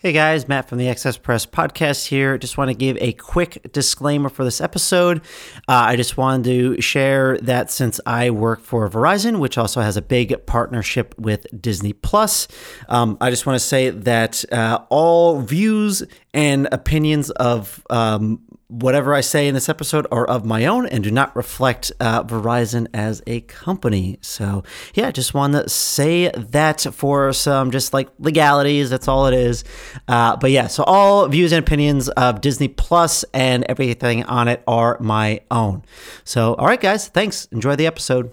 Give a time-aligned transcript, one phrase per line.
[0.00, 2.38] Hey guys, Matt from the Excess Press podcast here.
[2.38, 5.18] Just want to give a quick disclaimer for this episode.
[5.66, 9.96] Uh, I just wanted to share that since I work for Verizon, which also has
[9.96, 12.46] a big partnership with Disney Plus,
[12.88, 18.38] um, I just want to say that uh, all views and opinions of um,
[18.68, 22.22] whatever I say in this episode are of my own and do not reflect uh,
[22.24, 24.18] Verizon as a company.
[24.20, 24.62] So,
[24.94, 28.90] yeah, just want to say that for some just like legalities.
[28.90, 29.64] That's all it is.
[30.06, 34.62] Uh, but yeah, so all views and opinions of Disney Plus and everything on it
[34.66, 35.82] are my own.
[36.24, 37.46] So, all right, guys, thanks.
[37.46, 38.32] Enjoy the episode.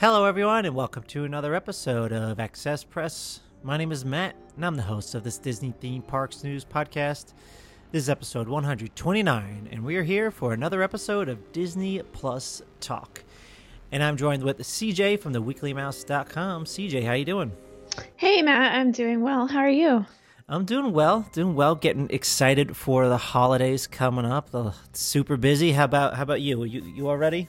[0.00, 3.40] Hello, everyone, and welcome to another episode of Access Press.
[3.64, 7.32] My name is Matt, and I'm the host of this Disney Theme Parks News podcast.
[7.90, 13.24] This is episode 129, and we are here for another episode of Disney Plus Talk.
[13.90, 16.64] And I'm joined with CJ from the weeklymouse.com.
[16.64, 17.50] CJ, how you doing?
[18.14, 19.48] Hey Matt, I'm doing well.
[19.48, 20.06] How are you?
[20.48, 24.50] I'm doing well, doing well, getting excited for the holidays coming up.
[24.92, 25.72] Super busy.
[25.72, 26.62] How about how about you?
[26.62, 27.48] You you all ready?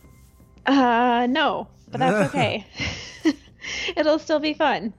[0.66, 2.66] Uh no, but that's okay.
[3.96, 4.94] It'll still be fun.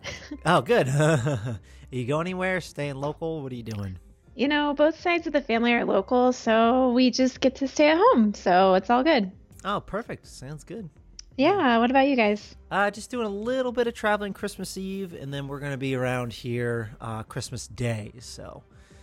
[0.45, 0.89] Oh, good.
[0.89, 1.59] are
[1.91, 2.61] you going anywhere?
[2.61, 3.43] Staying local?
[3.43, 3.99] What are you doing?
[4.37, 7.91] You know, both sides of the family are local, so we just get to stay
[7.91, 9.31] at home, so it's all good.
[9.65, 10.27] Oh, perfect.
[10.27, 10.89] Sounds good.
[11.37, 12.55] Yeah, what about you guys?
[12.71, 15.79] Uh, just doing a little bit of traveling Christmas Eve, and then we're going to
[15.79, 18.13] be around here uh, Christmas Day.
[18.21, 18.63] So,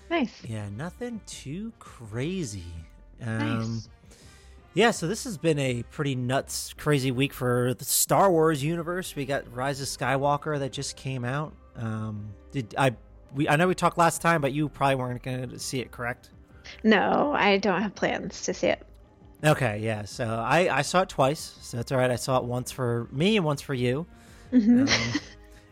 [0.10, 0.44] Nice.
[0.48, 2.64] yeah, nothing too crazy.
[3.22, 3.90] Um, Nice.
[4.78, 9.16] Yeah, so this has been a pretty nuts, crazy week for the Star Wars universe.
[9.16, 11.52] We got Rise of Skywalker that just came out.
[11.76, 12.96] Um, did I?
[13.34, 15.90] We I know we talked last time, but you probably weren't going to see it,
[15.90, 16.30] correct?
[16.84, 18.86] No, I don't have plans to see it.
[19.44, 20.06] Okay, yeah.
[20.06, 22.12] So I I saw it twice, so that's all right.
[22.12, 24.06] I saw it once for me and once for you.
[24.54, 24.88] Mhm.
[24.88, 25.20] Um,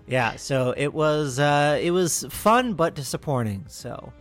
[0.07, 3.65] yeah, so it was uh, it was fun but disappointing.
[3.67, 4.11] So,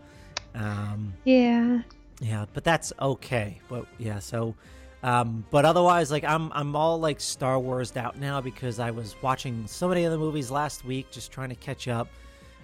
[0.54, 1.80] um, yeah.
[2.20, 3.60] Yeah, but that's okay.
[3.68, 4.54] But yeah, so
[5.02, 9.16] um, but otherwise, like I'm I'm all like Star Wars out now because I was
[9.22, 12.08] watching so many of the movies last week, just trying to catch up.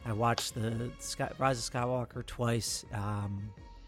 [0.06, 3.42] I watched the Sky, Rise of Skywalker twice, um,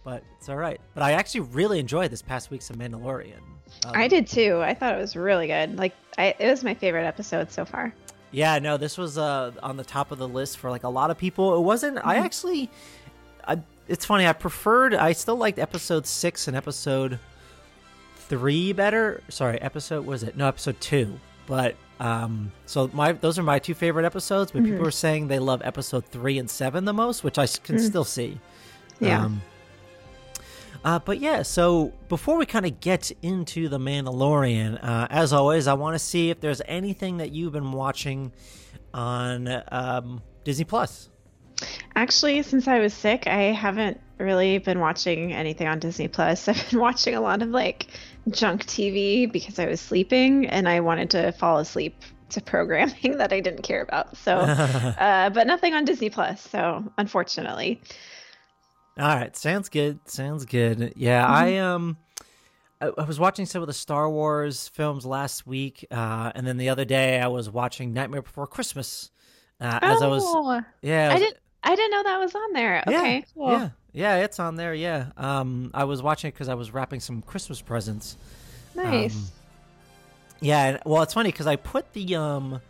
[0.04, 0.78] but it's all right.
[0.92, 3.38] But I actually really enjoyed this past week's of Mandalorian.
[3.86, 4.60] Um, I did too.
[4.62, 5.76] I thought it was really good.
[5.78, 7.94] Like I, it was my favorite episode so far.
[8.32, 11.10] Yeah, no, this was uh, on the top of the list for like a lot
[11.10, 11.56] of people.
[11.56, 11.98] It wasn't.
[12.04, 12.22] I Mhm.
[12.24, 12.70] actually,
[13.48, 13.58] I,
[13.92, 14.26] it's funny.
[14.26, 14.94] I preferred.
[14.94, 17.18] I still liked episode six and episode
[18.16, 19.22] three better.
[19.28, 20.36] Sorry, episode was it?
[20.36, 21.18] No, episode two.
[21.46, 24.50] But um, so my those are my two favorite episodes.
[24.52, 24.86] But people Mhm.
[24.86, 27.86] are saying they love episode three and seven the most, which I can Mm.
[27.86, 28.38] still see.
[29.00, 29.24] Yeah.
[29.26, 29.42] Um,
[30.84, 35.66] uh, but yeah, so before we kind of get into the Mandalorian, uh, as always,
[35.68, 38.32] I want to see if there's anything that you've been watching
[38.94, 41.08] on um, Disney Plus.
[41.96, 46.48] Actually, since I was sick, I haven't really been watching anything on Disney Plus.
[46.48, 47.88] I've been watching a lot of like
[48.30, 53.32] junk TV because I was sleeping and I wanted to fall asleep to programming that
[53.32, 54.16] I didn't care about.
[54.16, 56.40] So, uh, but nothing on Disney Plus.
[56.40, 57.80] So, unfortunately,
[58.98, 60.00] All right, sounds good.
[60.06, 60.92] Sounds good.
[60.96, 61.96] Yeah, I um,
[62.80, 66.56] I, I was watching some of the Star Wars films last week, uh, and then
[66.58, 69.10] the other day I was watching Nightmare Before Christmas.
[69.60, 71.36] Uh, as I was, oh, yeah, I was- didn't.
[71.64, 72.82] I didn't know that was on there.
[72.88, 73.50] Yeah, Okay, cool.
[73.52, 74.74] Yeah, Yeah, it's on there.
[74.74, 75.06] Yeah.
[75.16, 78.16] Um, I was watching it because I was wrapping some Christmas presents.
[78.74, 79.14] Nice.
[79.14, 79.24] Um,
[80.40, 82.60] Yeah, well, it's funny because I put the um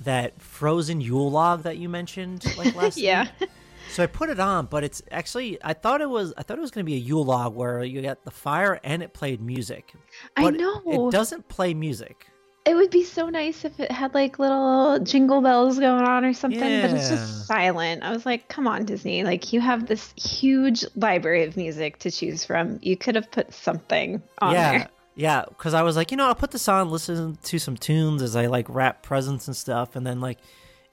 [0.00, 3.06] that frozen Yule log that you mentioned like last year.
[3.06, 3.28] yeah.
[3.40, 3.50] week.
[3.90, 6.60] So I put it on, but it's actually I thought it was I thought it
[6.60, 9.40] was going to be a Yule log where you got the fire and it played
[9.40, 9.92] music.
[10.36, 10.82] I know.
[10.86, 12.26] it doesn't play music.
[12.66, 16.32] It would be so nice if it had like little jingle bells going on or
[16.32, 18.02] something, but it's just silent.
[18.02, 19.22] I was like, come on, Disney.
[19.22, 22.78] Like, you have this huge library of music to choose from.
[22.80, 24.88] You could have put something on yeah, there.
[25.14, 25.44] yeah.
[25.46, 28.34] Because I was like, you know, I'll put this on, listen to some tunes as
[28.34, 30.38] I like wrap presents and stuff, and then like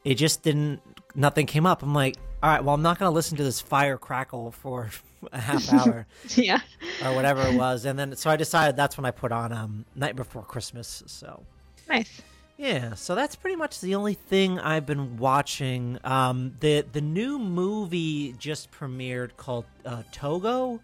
[0.03, 0.81] it just didn't.
[1.15, 1.83] Nothing came up.
[1.83, 4.89] I'm like, all right, well, I'm not gonna listen to this fire crackle for
[5.31, 6.05] a half hour.
[6.35, 6.59] Yeah.
[7.05, 7.85] or whatever it was.
[7.85, 11.03] And then so I decided that's when I put on um Night Before Christmas.
[11.05, 11.43] So
[11.91, 12.21] Nice.
[12.57, 15.99] yeah, so that's pretty much the only thing I've been watching.
[16.03, 20.79] Um, the the new movie just premiered called uh, Togo.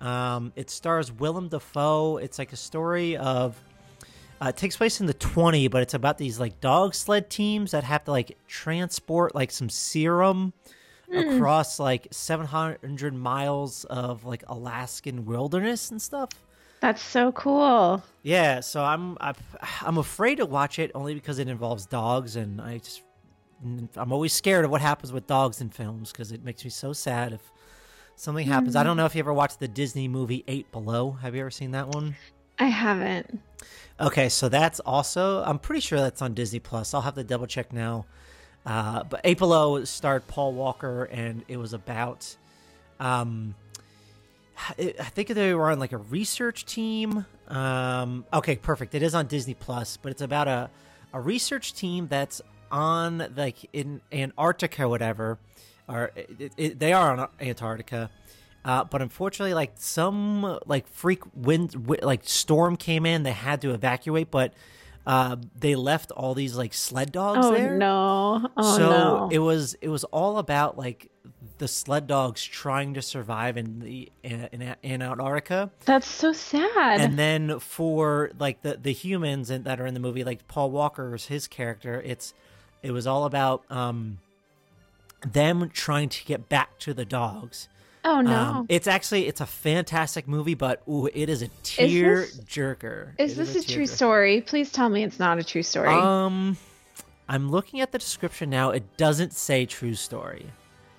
[0.00, 2.16] Um, it stars Willem Dafoe.
[2.16, 3.60] It's like a story of.
[4.42, 7.72] Uh, it takes place in the 20, but it's about these like dog sled teams
[7.72, 10.54] that have to like transport like some serum
[11.14, 16.30] across like 700 miles of like Alaskan wilderness and stuff.
[16.80, 18.02] That's so cool.
[18.22, 19.34] Yeah, so I'm I'm,
[19.82, 23.02] I'm afraid to watch it only because it involves dogs, and I just
[23.96, 26.92] I'm always scared of what happens with dogs in films because it makes me so
[26.92, 27.40] sad if
[28.16, 28.76] something happens.
[28.76, 31.12] I don't know if you ever watched the Disney movie Eight Below.
[31.12, 32.16] Have you ever seen that one?
[32.58, 33.40] I haven't.
[33.98, 36.94] Okay, so that's also I'm pretty sure that's on Disney Plus.
[36.94, 38.06] I'll have to double check now.
[38.64, 42.36] Uh, but Eight Below starred Paul Walker, and it was about
[42.98, 43.54] um,
[44.78, 47.24] I think they were on like a research team.
[47.48, 48.94] Um, okay, perfect.
[48.94, 50.70] It is on Disney Plus, but it's about a
[51.12, 52.40] a research team that's
[52.70, 55.38] on like in Antarctica, or whatever.
[55.88, 58.10] Or it, it, they are on Antarctica,
[58.64, 63.24] uh, but unfortunately, like some like freak wind, wi- like storm came in.
[63.24, 64.54] They had to evacuate, but
[65.04, 68.48] uh, they left all these like sled dogs Oh, there no.
[68.56, 69.28] Oh, so no.
[69.32, 71.10] it was it was all about like
[71.60, 77.00] the sled dogs trying to survive in the in, in, Antarctica, That's so sad.
[77.00, 80.70] and then for like the the humans in, that are in the movie, like Paul
[80.72, 82.34] Walker's his character, it's
[82.82, 84.18] it was all about um
[85.26, 87.68] them trying to get back to the dogs.
[88.04, 88.32] oh, no.
[88.34, 93.10] Um, it's actually it's a fantastic movie, but ooh, it is a tear this- jerker.
[93.18, 93.88] Is It this a true tearjerker.
[93.88, 94.40] story?
[94.40, 95.88] Please tell me it's not a true story.
[95.90, 96.56] Um,
[97.28, 98.70] I'm looking at the description now.
[98.70, 100.46] It doesn't say true story.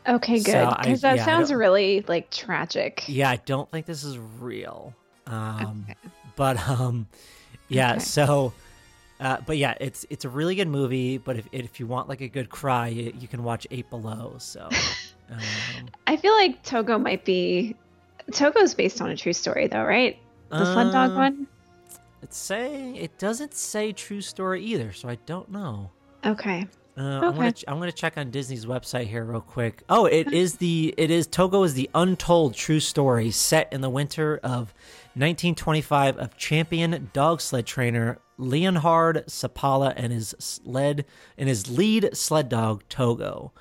[0.08, 0.68] Okay, good.
[0.82, 3.04] Because that yeah, sounds really like tragic.
[3.08, 4.94] Yeah, I don't think this is real.
[5.28, 5.86] Um,
[6.36, 7.08] but um,
[7.68, 7.94] yeah.
[7.94, 8.00] Okay.
[8.00, 8.54] So,
[9.20, 11.18] uh, but yeah, it's it's a really good movie.
[11.18, 14.36] But if if you want like a good cry, you, you can watch Eight Below.
[14.40, 14.70] So,
[15.30, 15.40] um,
[16.08, 17.76] I feel like Togo might be.
[18.32, 20.18] Togo's based on a true story, though, right?
[20.50, 21.48] The sled dog uh, one?
[22.22, 25.90] It's saying it doesn't say true story either, so I don't know.
[26.26, 26.68] Okay.
[26.98, 29.84] Uh, I'm gonna ch- I'm gonna check on Disney's website here real quick.
[29.90, 33.90] Oh, it is the it is Togo is the untold true story set in the
[33.90, 34.74] winter of
[35.16, 41.06] 1925 of champion dog sled trainer Leonhard Seppala and his sled
[41.38, 43.54] and his lead sled dog Togo.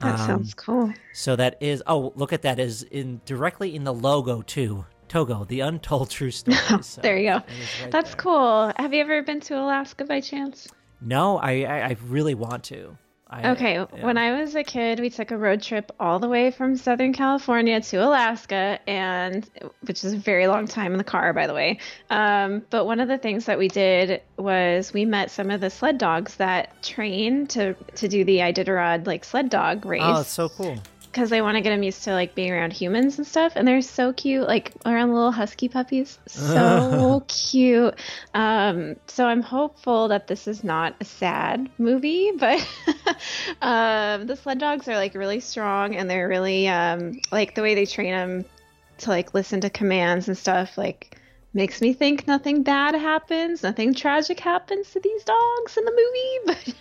[0.00, 0.92] That Um, sounds cool.
[1.14, 4.84] So that is oh look at that is in directly in the logo too.
[5.08, 6.82] Togo, the untold true story.
[6.82, 7.34] So There you go.
[7.36, 8.16] right That's there.
[8.16, 8.72] cool.
[8.76, 10.68] Have you ever been to Alaska by chance?
[11.00, 12.96] No, I, I I really want to.
[13.30, 13.84] I, Okay, yeah.
[14.06, 17.12] when I was a kid, we took a road trip all the way from Southern
[17.12, 19.48] California to Alaska, and
[19.82, 21.78] which is a very long time in the car, by the way.
[22.08, 25.68] Um, but one of the things that we did was we met some of the
[25.68, 30.30] sled dogs that train to to do the Iditarod like sled dog race Oh, it's
[30.30, 30.78] so cool.
[31.10, 33.66] Because they want to get them used to like being around humans and stuff and
[33.66, 36.18] they're so cute like around little husky puppies.
[36.26, 37.94] So cute.
[38.34, 42.58] Um so i'm hopeful that this is not a sad movie but
[43.62, 47.74] um the sled dogs are like really strong and they're really um like the way
[47.74, 48.44] they train them
[48.98, 51.18] to like listen to commands and stuff like
[51.58, 56.38] makes me think nothing bad happens nothing tragic happens to these dogs in the movie
[56.46, 56.74] but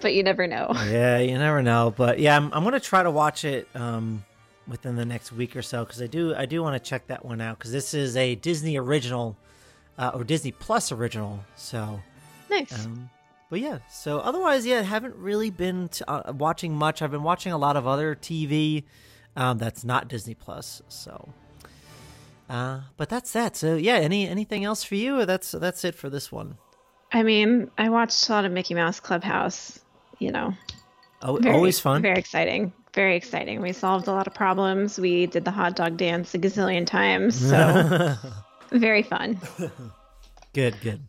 [0.00, 3.10] but you never know Yeah, you never know, but yeah, I'm, I'm gonna try to
[3.10, 4.24] watch it um,
[4.66, 7.24] within the next week or so because I do I do want to check that
[7.24, 9.36] one out because this is a Disney original
[9.98, 11.44] uh, or Disney Plus original.
[11.54, 12.00] So,
[12.50, 13.10] nice um,
[13.48, 17.00] but yeah, so otherwise, yeah, I haven't really been uh, watching much.
[17.00, 18.84] I've been watching a lot of other TV
[19.36, 20.82] um, that's not Disney Plus.
[20.88, 21.28] So,
[22.48, 23.56] uh, but that's that.
[23.56, 25.18] So yeah, any anything else for you?
[25.20, 26.58] Or that's that's it for this one.
[27.12, 29.78] I mean, I watched a lot of Mickey Mouse Clubhouse,
[30.18, 30.54] you know.
[31.22, 32.02] Oh, Very, always fun.
[32.02, 32.72] Very exciting.
[32.94, 33.60] very exciting.
[33.62, 34.98] We solved a lot of problems.
[34.98, 37.36] We did the hot dog dance a gazillion times.
[37.48, 38.16] So
[38.70, 39.40] very fun.
[40.52, 41.00] Good, good.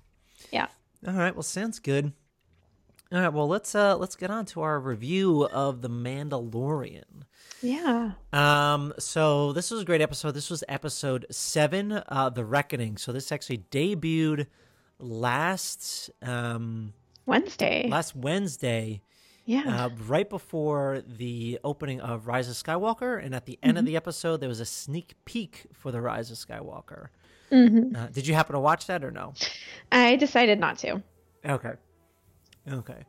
[0.51, 0.67] Yeah.
[1.07, 2.13] All right, well sounds good.
[3.11, 7.23] All right, well let's uh let's get on to our review of The Mandalorian.
[7.61, 8.11] Yeah.
[8.31, 10.31] Um, so this was a great episode.
[10.31, 12.97] This was episode seven, uh, The Reckoning.
[12.97, 14.47] So this actually debuted
[14.99, 16.93] last um
[17.25, 17.87] Wednesday.
[17.89, 19.01] last Wednesday,
[19.45, 19.85] yeah.
[19.85, 23.95] uh, right before the opening of Rise of Skywalker, and at the end of the
[23.95, 27.07] episode, there was a sneak peek for the Rise of Skywalker.
[27.51, 29.33] Uh, did you happen to watch that or no?
[29.91, 31.01] I decided not to.
[31.45, 31.73] Okay.
[32.71, 33.05] Okay.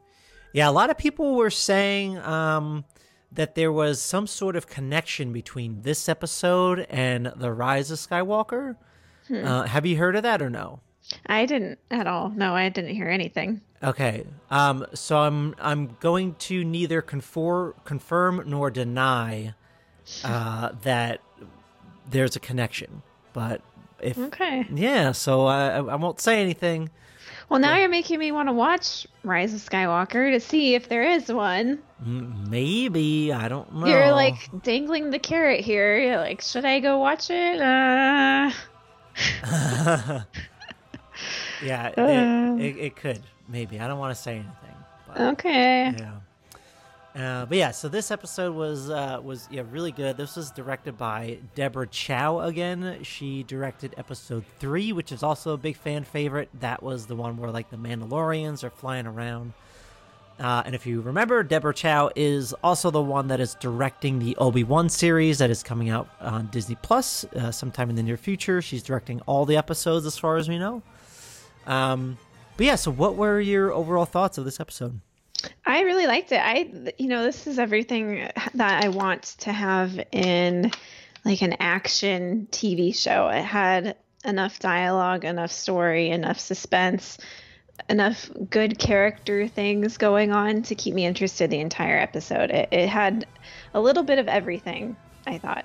[0.52, 2.84] Yeah, a lot of people were saying um,
[3.32, 8.76] that there was some sort of connection between this episode and the Rise of Skywalker.
[9.32, 10.80] Uh, have you heard of that or no?
[11.26, 12.30] I didn't at all.
[12.30, 13.60] No, I didn't hear anything.
[13.82, 14.24] Okay.
[14.50, 19.54] Um, so I'm I'm going to neither confor- confirm nor deny
[20.24, 21.20] uh, that
[22.10, 23.02] there's a connection,
[23.34, 23.60] but
[24.00, 24.66] if Okay.
[24.72, 26.88] yeah, so I I won't say anything.
[27.48, 31.02] Well, now you're making me want to watch Rise of Skywalker to see if there
[31.02, 31.78] is one.
[32.04, 33.86] Maybe I don't know.
[33.86, 35.98] You're like dangling the carrot here.
[35.98, 37.60] You're like, should I go watch it?
[37.60, 38.50] Uh,
[41.62, 42.56] Yeah, Uh.
[42.58, 43.80] it, it, it could maybe.
[43.80, 44.76] I don't want to say anything.
[45.08, 45.94] But, okay.
[45.98, 46.12] Yeah.
[47.18, 50.16] Uh, but yeah, so this episode was uh, was yeah really good.
[50.16, 53.00] This was directed by Deborah Chow again.
[53.02, 56.48] She directed episode three, which is also a big fan favorite.
[56.60, 59.52] That was the one where like the Mandalorians are flying around.
[60.38, 64.36] Uh, and if you remember, Deborah Chow is also the one that is directing the
[64.36, 68.16] Obi Wan series that is coming out on Disney Plus uh, sometime in the near
[68.16, 68.62] future.
[68.62, 70.82] She's directing all the episodes, as far as we know.
[71.66, 72.16] Um,
[72.56, 75.00] but yeah, so what were your overall thoughts of this episode?
[75.64, 76.40] I really liked it.
[76.42, 80.70] I, you know, this is everything that I want to have in
[81.24, 83.28] like an action TV show.
[83.28, 87.18] It had enough dialogue, enough story, enough suspense,
[87.88, 92.50] enough good character things going on to keep me interested the entire episode.
[92.50, 93.26] It, it had
[93.74, 95.64] a little bit of everything, I thought.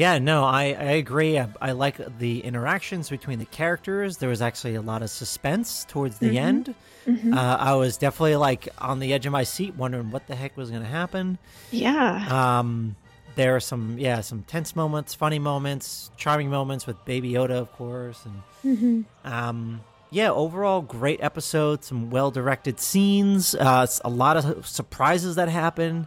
[0.00, 1.38] Yeah, no, I, I agree.
[1.38, 4.16] I, I like the interactions between the characters.
[4.16, 6.74] There was actually a lot of suspense towards the end.
[7.06, 10.56] Uh, I was definitely like on the edge of my seat, wondering what the heck
[10.56, 11.36] was going to happen.
[11.70, 12.60] Yeah.
[12.60, 12.96] Um,
[13.34, 17.70] there are some, yeah, some tense moments, funny moments, charming moments with Baby Yoda, of
[17.72, 19.80] course, and um,
[20.10, 21.84] yeah, overall great episode.
[21.84, 23.54] Some well directed scenes.
[23.54, 26.06] Uh, a lot of surprises that happen.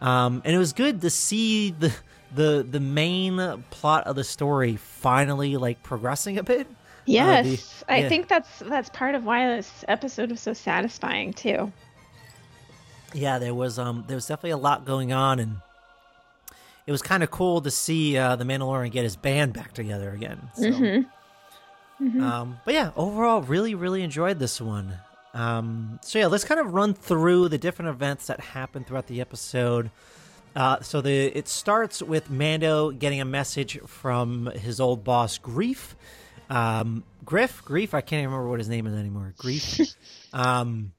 [0.00, 1.92] um, and it was good to see the
[2.34, 6.66] the the main plot of the story finally like progressing a bit.
[7.06, 7.44] yes.
[7.80, 8.08] the- I yeah.
[8.08, 11.72] think that's that's part of why this episode was so satisfying too.
[13.14, 15.56] Yeah, there was um there was definitely a lot going on, and
[16.86, 20.10] it was kind of cool to see uh, the Mandalorian get his band back together
[20.10, 20.50] again.
[20.54, 21.04] So.
[22.00, 24.94] Um, but yeah, overall, really, really enjoyed this one.
[25.34, 29.20] Um, so yeah, let's kind of run through the different events that happened throughout the
[29.20, 29.90] episode.
[30.56, 35.94] Uh, so the it starts with Mando getting a message from his old boss, Greef.
[36.50, 37.94] Um, Griff, Greef.
[37.94, 39.34] I can't even remember what his name is anymore.
[39.38, 39.94] Greef.
[40.32, 40.92] um,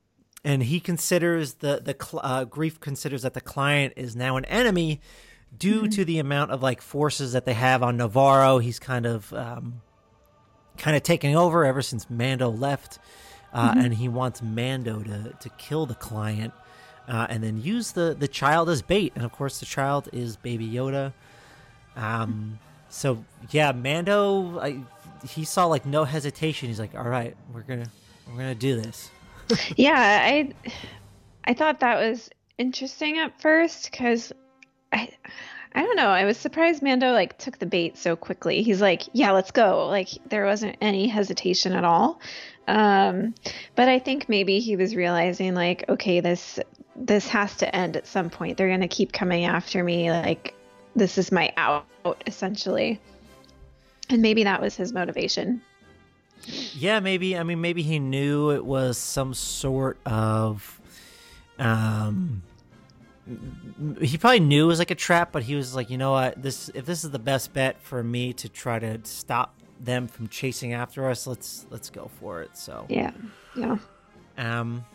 [0.44, 4.46] and he considers the the cl- uh, Greef considers that the client is now an
[4.46, 5.01] enemy
[5.58, 8.60] due to the amount of like forces that they have on Navarro.
[8.60, 9.82] He's kind of um,
[10.77, 13.00] kind of taking over ever since Mando left,
[13.53, 16.53] uh, and he wants Mando to to kill the client,
[17.10, 19.12] uh, and then use the the child as bait.
[19.16, 21.12] And of course, the child is Baby Yoda.
[21.96, 24.80] Um, so yeah, Mando, I,
[25.28, 26.70] he saw like no hesitation.
[26.70, 27.89] He's like, "All right, we're gonna
[28.28, 29.12] we're gonna do this."
[29.75, 30.51] yeah i
[31.46, 34.32] i thought that was interesting at first because
[34.92, 35.10] i
[35.74, 39.04] i don't know i was surprised mando like took the bait so quickly he's like
[39.13, 42.20] yeah let's go like there wasn't any hesitation at all
[42.68, 43.34] um
[43.75, 46.60] but i think maybe he was realizing like okay this
[47.00, 50.53] this has to end at some point they're gonna keep coming after me like
[50.96, 51.86] this is my out
[52.27, 53.00] essentially
[54.10, 55.62] and maybe that was his motivation
[56.74, 57.38] Yeah, maybe.
[57.38, 60.79] I mean, maybe he knew it was some sort of.
[61.58, 62.44] Um,
[64.01, 66.41] he probably knew it was like a trap, but he was like, you know what,
[66.41, 70.27] this if this is the best bet for me to try to stop them from
[70.29, 72.58] chasing after us, let's let's go for it.
[72.58, 73.12] So yeah
[73.56, 73.77] yeah
[74.38, 74.86] um,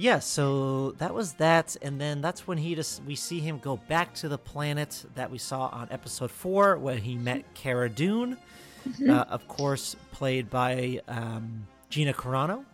[0.00, 3.76] yeah, so that was that, and then that's when he just we see him go
[3.76, 8.36] back to the planet that we saw on episode four, where he met Cara Dune,
[9.08, 12.64] uh, of course, played by um, Gina Carano.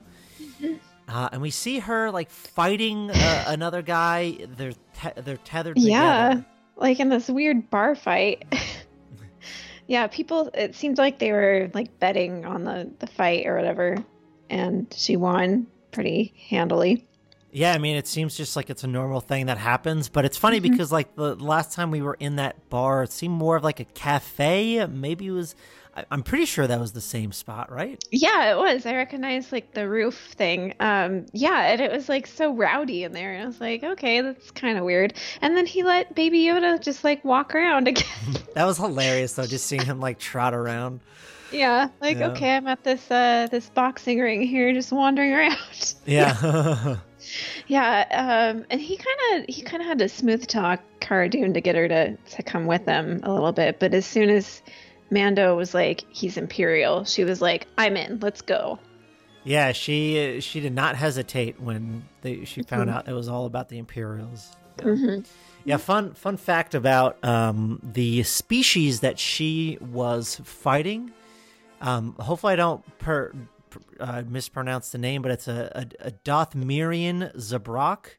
[1.09, 4.37] Uh, and we see her like fighting uh, another guy.
[4.57, 5.91] They're te- they're tethered together.
[5.91, 6.41] Yeah,
[6.77, 8.45] like in this weird bar fight.
[9.87, 10.51] yeah, people.
[10.53, 13.97] It seemed like they were like betting on the the fight or whatever,
[14.51, 17.07] and she won pretty handily.
[17.57, 20.37] Yeah, I mean, it seems just like it's a normal thing that happens, but it's
[20.37, 20.63] funny Mhm.
[20.63, 23.79] because like the last time we were in that bar, it seemed more of like
[23.79, 24.85] a cafe.
[24.87, 25.55] Maybe it was.
[25.97, 28.03] I- I'm pretty sure that was the same spot, right?
[28.11, 28.85] Yeah, it was.
[28.85, 30.75] I recognized like the roof thing.
[30.81, 34.21] Um, yeah, and it was like so rowdy in there, and I was like, okay,
[34.21, 35.15] that's kind of weird.
[35.41, 38.05] And then he let Baby Yoda just like walk around again.
[38.55, 40.99] That was hilarious though, just seeing him like trot around.
[41.53, 42.31] yeah, like Yeah.
[42.31, 45.95] okay, I'm at this uh this boxing ring here, just wandering around.
[46.05, 46.97] Yeah.
[47.67, 51.55] Yeah, um, and he kind of he kind of had to smooth talk Cara Dune
[51.55, 53.79] to get her to to come with them a little bit.
[53.81, 54.63] But as soon as
[55.11, 58.19] Mando was like, "He's Imperial," she was like, "I'm in.
[58.21, 58.79] Let's go."
[59.47, 62.95] yeah, she she did not hesitate when they, she found Mhm.
[62.95, 64.57] out it was all about the Imperials.
[64.83, 65.19] hmm
[65.67, 71.11] Yeah, fun fun fact about um, the species that she was fighting.
[71.83, 73.33] Um, hopefully, I don't per-
[74.01, 75.71] uh, mispronounce the name, but it's a,
[76.03, 78.17] a, a Dothmerian Zabrak,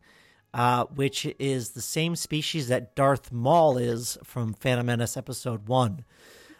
[0.54, 6.06] uh, which is the same species that Darth Maul is from Phantom Menace Episode One.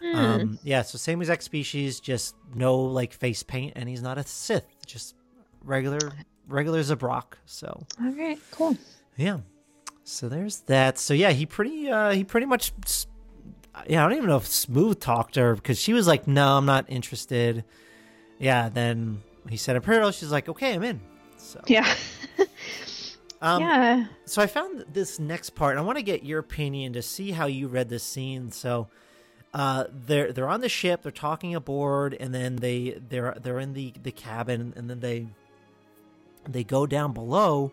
[0.02, 0.16] Hmm.
[0.16, 4.24] Um, yeah, so same exact species, just no like face paint, and he's not a
[4.24, 5.14] Sith, just
[5.64, 6.12] regular
[6.48, 7.34] regular Zabrak.
[7.46, 8.76] So All right, cool.
[9.16, 9.38] yeah.
[10.04, 10.98] So there's that.
[10.98, 12.72] So yeah, he pretty uh he pretty much
[13.88, 16.66] yeah, I don't even know if Smooth talked her because she was like, "No, I'm
[16.66, 17.64] not interested."
[18.38, 21.00] Yeah, then he said Imperial, she's like, "Okay, I'm in."
[21.38, 21.86] So Yeah,
[23.42, 24.06] um yeah.
[24.24, 25.76] so I found this next part.
[25.78, 28.50] I want to get your opinion to see how you read this scene.
[28.50, 28.88] So
[29.54, 33.72] uh they're they're on the ship, they're talking aboard and then they they're they're in
[33.74, 35.28] the the cabin and then they
[36.48, 37.72] they go down below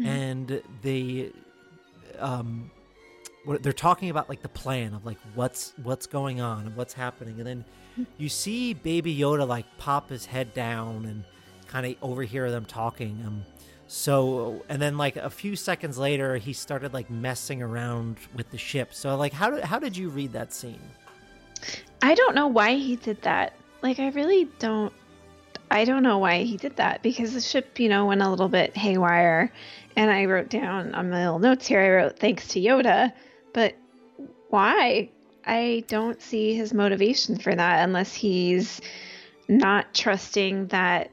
[0.00, 0.06] Mhm.
[0.06, 1.32] and they
[2.18, 2.70] um
[3.44, 6.92] what they're talking about like the plan of like what's what's going on and what's
[6.92, 7.64] happening and then
[8.16, 11.24] you see baby yoda like pop his head down and
[11.66, 13.44] kind of overhear them talking um
[13.86, 18.58] so and then like a few seconds later he started like messing around with the
[18.58, 20.80] ship so like how did how did you read that scene
[22.02, 23.54] I don't know why he did that.
[23.82, 24.92] Like, I really don't.
[25.70, 28.48] I don't know why he did that because the ship, you know, went a little
[28.48, 29.52] bit haywire.
[29.96, 33.12] And I wrote down on my little notes here, I wrote thanks to Yoda.
[33.58, 33.74] But
[34.50, 35.10] why?
[35.44, 38.80] I don't see his motivation for that unless he's
[39.48, 41.10] not trusting that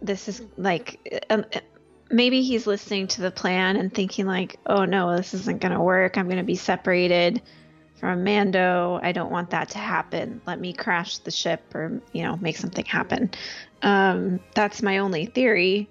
[0.00, 1.26] this is like.
[1.28, 1.44] Um,
[2.10, 5.80] maybe he's listening to the plan and thinking, like, oh no, this isn't going to
[5.80, 6.16] work.
[6.16, 7.42] I'm going to be separated
[7.96, 8.98] from Mando.
[9.02, 10.40] I don't want that to happen.
[10.46, 13.30] Let me crash the ship or, you know, make something happen.
[13.82, 15.90] Um, that's my only theory.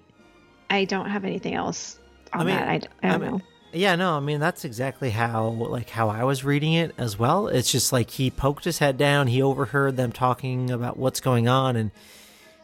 [0.70, 2.00] I don't have anything else
[2.32, 2.68] on I mean, that.
[2.68, 3.40] I, I don't I mean, know.
[3.74, 7.48] Yeah, no, I mean that's exactly how like how I was reading it as well.
[7.48, 11.48] It's just like he poked his head down, he overheard them talking about what's going
[11.48, 11.90] on and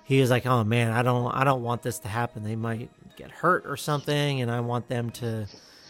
[0.04, 2.42] he was like, "Oh man, I don't I don't want this to happen.
[2.44, 5.46] They might get hurt or something and I want them to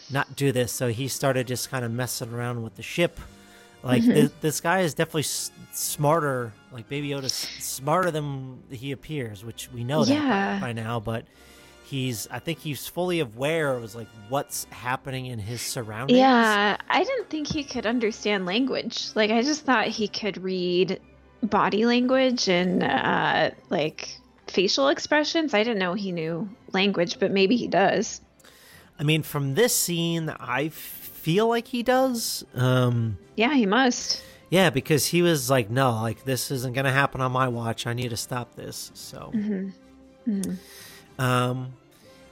[0.09, 3.19] not do this." So he started just kind of messing around with the ship.
[3.83, 4.13] Like Mhm.
[4.13, 9.69] this, this guy is definitely s- smarter, like Baby Yoda's smarter than he appears, which
[9.73, 10.59] we know that Yeah.
[10.59, 11.25] by, by now, but
[11.91, 16.17] he's I think he's fully aware of like what's happening in his surroundings.
[16.17, 19.09] Yeah, I didn't think he could understand language.
[19.13, 20.99] Like, I just thought he could read
[21.43, 25.53] body language and, uh, like, facial expressions.
[25.53, 28.21] I didn't know he knew language, but maybe he does.
[28.99, 32.43] I mean, from this scene, I feel like he does.
[32.55, 34.23] Um, Yeah, he must.
[34.49, 37.85] yeah, because he was like, "No, like this isn't gonna happen on my watch.
[37.87, 39.69] I need to stop this." So, hmm
[40.25, 40.53] hmm
[41.19, 41.73] um,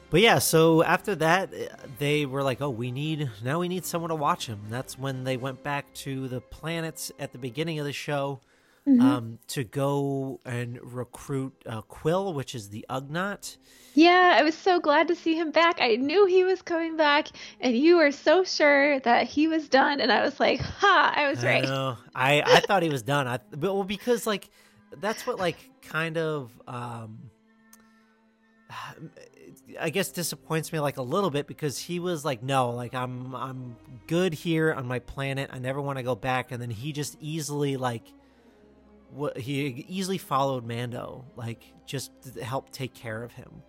[0.09, 1.67] but yeah, so after that, eh,
[1.97, 3.59] they were like, "Oh, we need now.
[3.59, 7.31] We need someone to watch him." That's when they went back to the planets at
[7.31, 8.39] the beginning of the show.
[8.87, 9.01] Mhm.
[9.01, 13.57] Um, to go and recruit uh, Kuiil, which is the Ugnaught.
[13.93, 15.79] Yeah, I was so glad to see him back.
[15.79, 17.27] I knew he was coming back,
[17.59, 19.99] and you were so sure that he was done.
[19.99, 21.13] And I was like, "Ha!
[21.15, 21.97] I was I right." know.
[22.15, 23.27] I I thought he was done.
[23.27, 24.49] I but well because like
[24.97, 27.29] that's what like kind of um
[29.79, 33.35] I guess disappoints me like a little bit because he was like no like I'm
[33.35, 33.75] I'm
[34.07, 35.49] good here on my planet.
[35.51, 38.03] I never want to go back and then he just easily like
[39.11, 43.61] what he easily followed Mando like just to help take care of him.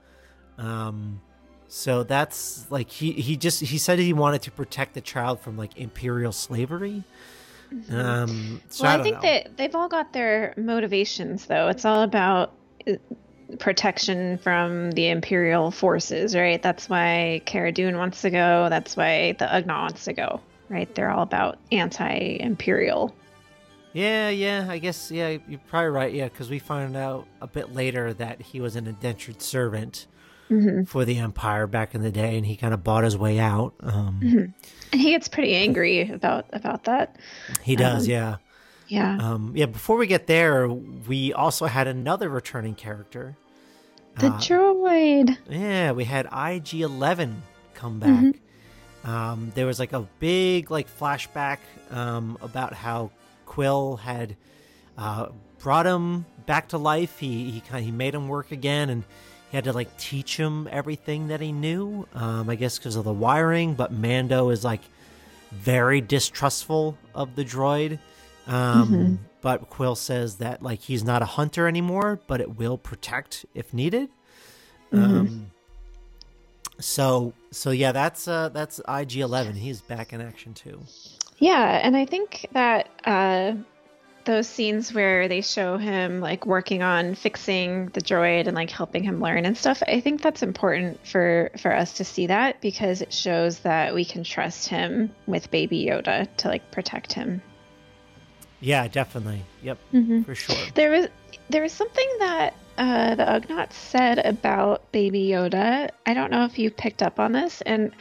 [0.58, 1.20] Um
[1.68, 5.56] so that's like he he just he said he wanted to protect the child from
[5.56, 7.04] like imperial slavery.
[7.90, 9.22] Um, so well, I, I, think know.
[9.22, 11.68] that they've all got their motivations, though.
[11.68, 12.52] It's all about
[12.86, 12.94] uh,
[13.58, 16.62] protection from the Imperial forces, right?
[16.62, 18.68] That's why Cara Dune wants to go.
[18.70, 20.92] That's why the Ugnaught wants to go, right?
[20.94, 23.14] They're all about anti-Imperial.
[23.92, 27.74] Yeah, yeah, I guess, yeah, you're probably right, yeah, because we find out a bit
[27.74, 30.06] later that he was an indentured servant
[30.50, 30.82] Mm-hmm.
[30.82, 33.72] for the Empire back in the day, and he kind of bought his way out.
[33.84, 34.52] Um,
[34.90, 37.14] And he gets pretty angry about about that.
[37.62, 38.36] He does, Um, yeah.
[38.88, 39.16] Yeah.
[39.20, 43.36] Um, yeah, before we get there, we also had another returning character.
[44.20, 45.38] The uh, droid.
[45.48, 47.42] Yeah, we had IG Eleven
[47.74, 48.10] come back.
[48.10, 49.10] Mm-hmm.
[49.10, 51.58] Um, there was like a big like flashback
[51.90, 53.10] um, about how
[53.46, 54.36] Kuiil had
[54.98, 55.28] uh,
[55.58, 57.18] brought him back to life.
[57.18, 59.04] He he kind he made him work again, and
[59.50, 62.06] he had to like teach him everything that he knew.
[62.14, 64.82] Um, I guess because of the wiring, but Mando is like
[65.50, 67.98] very distrustful of the droid.
[68.46, 73.46] Um, But Kuiil says that like he's not a hunter anymore, but it will protect
[73.54, 74.10] if needed.
[74.92, 75.50] Um,
[76.78, 79.54] so so yeah, that's uh that's IG Eleven.
[79.54, 80.80] He's back in action too.
[81.38, 83.54] Yeah, and I think that uh,
[84.26, 89.02] those scenes where they show him like working on fixing the droid and like helping
[89.02, 93.00] him learn and stuff, I think that's important for for us to see that because
[93.00, 97.40] it shows that we can trust him with Baby Yoda to like protect him.
[98.60, 99.42] Yeah, definitely.
[99.62, 99.78] Yep,
[100.24, 100.56] for sure.
[100.74, 101.08] There was
[101.48, 105.90] there was something that uh, the Ugnaught said about Baby Yoda.
[106.06, 107.92] I don't know if you picked up on this, and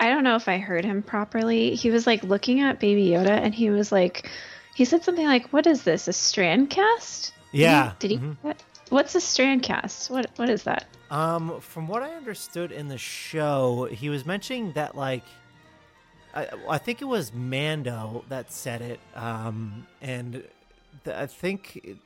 [0.00, 1.74] I don't know if I heard him properly.
[1.74, 4.28] He was like looking at Baby Yoda, and he was like,
[4.74, 6.08] he said something like, "What is this?
[6.08, 7.92] A strand cast?" Yeah.
[7.98, 8.18] Did he?
[8.18, 8.36] mhm.
[8.42, 10.10] What, what's a strand cast?
[10.10, 10.84] What What is that?
[11.10, 15.24] Um, from what I understood in the show, he was mentioning that like,
[16.34, 19.00] I, I think it was Mando that said it.
[19.14, 20.44] Um, and
[21.04, 21.98] the, I think it-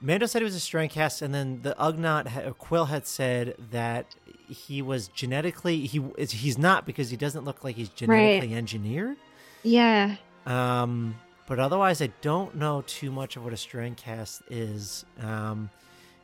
[0.00, 3.56] Mando said it was a strand cast, and then the Ugnaught ha- Kuiil had said
[3.72, 4.14] that
[4.48, 9.16] he was genetically he he's not because he doesn't look like he's genetically engineered.
[9.64, 10.14] Yeah.
[10.46, 11.16] Um,
[11.48, 15.04] but otherwise, I don't know too much of what a strand cast is.
[15.20, 15.68] Um,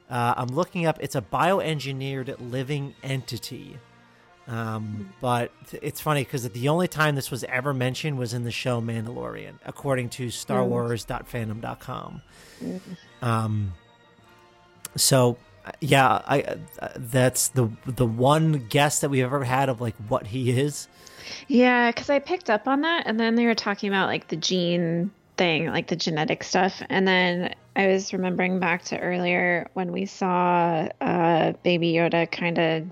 [0.09, 0.99] uh, I'm looking up.
[1.01, 3.77] It's a bioengineered living entity.
[4.47, 8.51] Um, but it's funny because the only time this was ever mentioned was in the
[8.51, 12.23] show Mandalorian, according to StarWars.fandom.com.
[13.23, 13.73] Um,
[14.97, 16.43] so uh, yeah, I
[16.79, 20.89] uh, that's the the one guess that we've ever had of like what he is.
[21.49, 24.37] Yeah, because I picked up on that, and then they were talking about like the
[24.37, 29.91] gene thing, like the genetic stuff, and then I was remembering back to earlier when
[29.91, 32.85] we saw uh, Baby Yoda kind of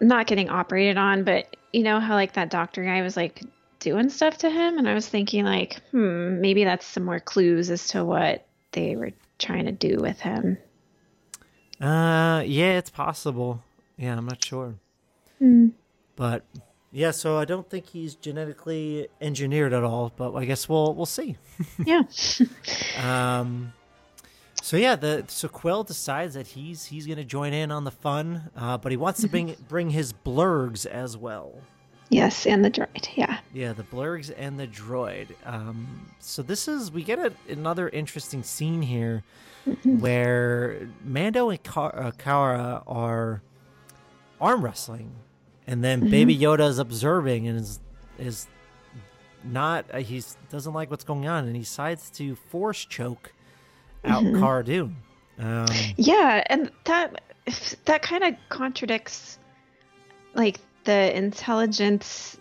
[0.00, 3.42] not getting operated on, but you know how like that doctor guy was like
[3.80, 7.70] doing stuff to him, and I was thinking like, hmm, maybe that's some more clues
[7.70, 10.58] as to what they were trying to do with him.
[11.80, 13.62] Uh, yeah, it's possible.
[13.96, 14.74] Yeah, I'm not sure.
[16.16, 16.44] But
[16.92, 20.12] yeah, so I don't think he's genetically engineered at all.
[20.16, 21.36] But I guess we'll we'll see.
[21.84, 22.02] Yeah.
[23.02, 23.72] Um,
[24.64, 28.78] so yeah, the so decides that he's he's gonna join in on the fun, uh,
[28.78, 31.52] but he wants to bring bring his blurgs as well.
[32.08, 33.14] yes, and the droid.
[33.14, 33.40] Yeah.
[33.52, 35.34] Yeah, the blurgs and the droid.
[35.44, 39.22] Um, so this is we get a, another interesting scene here
[39.84, 43.42] where Mando and Ka- uh, Cara are
[44.40, 45.12] arm wrestling,
[45.66, 47.80] and then Baby Yoda is observing and is
[48.18, 48.46] is
[49.44, 53.34] not uh, he's doesn't like what's going on, and he decides to force choke
[54.04, 54.96] out Cara Dune.
[55.38, 57.20] Um, Yeah, and that
[57.84, 59.38] that kind of contradicts
[60.34, 62.36] like the intelligence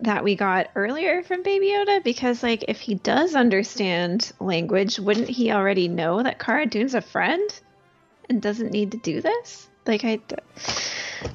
[0.00, 5.28] that we got earlier from Baby Yoda because like if he does understand language, wouldn't
[5.28, 7.60] he already know that Cara Dune's a friend
[8.28, 9.68] and doesn't need to do this?
[9.86, 10.20] Like I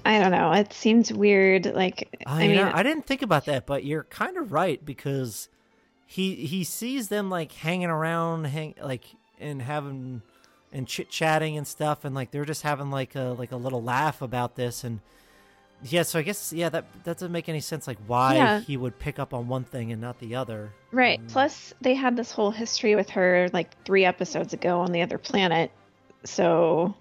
[0.06, 0.52] I don't know.
[0.54, 4.04] It seems weird like I, I mean know, I didn't think about that, but you're
[4.06, 5.50] kind of right because
[6.06, 9.04] he he sees them like hanging around, hang like
[9.44, 10.22] and having
[10.72, 13.84] and chit chatting and stuff, and like they're just having like a like a little
[13.84, 15.00] laugh about this, and
[15.84, 16.04] yeah.
[16.04, 17.86] So I guess yeah, that that doesn't make any sense.
[17.88, 18.60] Like why Yeah.
[18.62, 20.72] he would pick up on one thing and not the other.
[20.92, 21.22] Right.
[21.22, 21.32] Mm.
[21.32, 25.18] Plus, they had this whole history with her like three episodes ago on the other
[25.18, 25.72] planet.
[26.24, 26.96] So,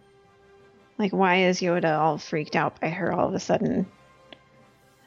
[0.99, 3.87] like, why is Yoda all freaked out by her all of a sudden?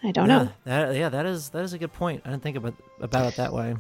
[0.04, 0.50] I don't yeah, know.
[0.66, 2.22] That yeah, that is that is a good point.
[2.26, 3.76] I didn't think about about it that way.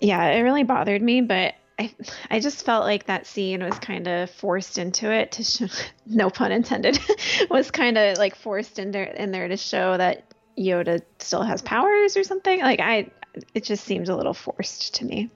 [0.00, 1.94] Yeah, it really bothered me, but I,
[2.30, 5.66] I just felt like that scene was kind of forced into it to show,
[6.06, 6.98] no pun intended,
[7.50, 10.24] was kind of like forced in there in there to show that
[10.58, 12.60] Yoda still has powers or something.
[12.60, 13.10] Like I,
[13.54, 15.30] it just seemed a little forced to me.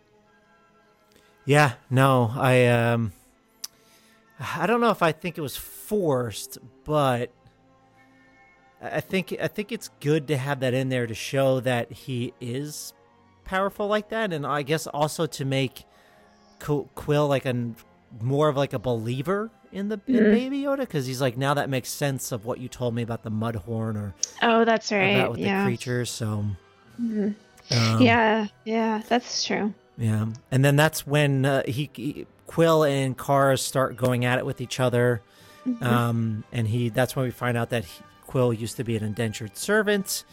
[1.46, 3.12] Yeah, no, I um
[4.38, 7.30] I don't know if I think it was forced, but
[8.82, 12.34] I think I think it's good to have that in there to show that he
[12.38, 12.92] is
[13.44, 15.84] powerful like that, and I guess also to make
[16.60, 17.70] Kuiil like a
[18.20, 20.32] more of like a believer in the in Mhm.
[20.32, 23.22] Baby Yoda because he's like now that makes sense of what you told me about
[23.24, 25.16] the Mudhorn or Oh, that's right.
[25.16, 25.64] about with yeah.
[25.64, 26.10] the creatures.
[26.10, 26.44] So
[27.00, 27.34] Mhm.
[27.72, 29.74] um, yeah, yeah, that's true.
[29.98, 34.46] yeah, and then that's when uh, he, he Kuiil and Cara start going at it
[34.46, 35.22] with each other.
[35.66, 35.82] Mhm.
[35.82, 39.02] Um, and he that's when we find out that he, Kuiil used to be an
[39.02, 40.24] indentured servant.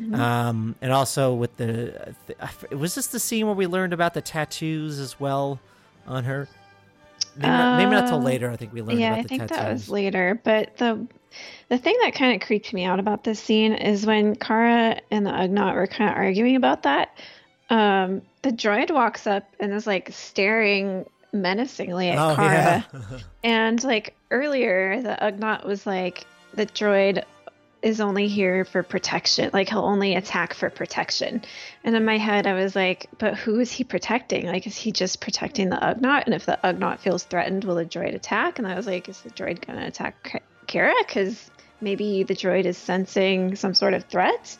[0.00, 0.16] Mhm.
[0.18, 2.14] Um, and also with the,
[2.70, 5.58] was this the scene where we learned about the tattoos as well
[6.06, 6.48] on her?
[7.36, 8.50] Maybe, not, maybe not till Uh, later.
[8.50, 9.56] I think we learned yeah, about I the think tattoos.
[9.58, 10.40] that was later.
[10.44, 11.06] But the
[11.68, 15.26] the thing that kind of creeped me out about this scene is when Cara and
[15.26, 17.16] the Ugnaught were kind of arguing about that.
[17.70, 22.86] Um, the droid walks up and is like staring menacingly at oh Cara.
[22.92, 27.22] yeah, And like earlier, the Ugnaught was like, the droid
[27.82, 29.50] is only here for protection.
[29.52, 31.42] Like he'll only attack for protection.
[31.84, 34.46] And in my head, I was like, but who is he protecting?
[34.46, 36.24] Like, is he just protecting the Ugnaught?
[36.24, 38.58] And if the Ugnaught feels threatened, will the droid attack?
[38.58, 40.94] And I was like, is the droid going to attack Cara?
[41.06, 44.56] Because maybe the droid is sensing some sort of threat.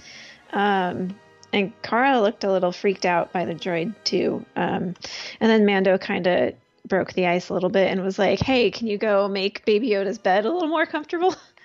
[0.52, 1.16] Um,
[1.52, 4.44] and Cara looked a little freaked out by the droid too.
[4.54, 4.94] Um,
[5.40, 6.54] and then Mando kind of
[6.86, 9.88] broke the ice a little bit and was like, "Hey, can you go make Baby
[9.88, 11.34] Yoda's bed a little more comfortable?"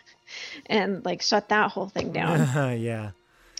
[0.67, 2.39] and like shut that whole thing down.
[2.80, 3.12] yeah,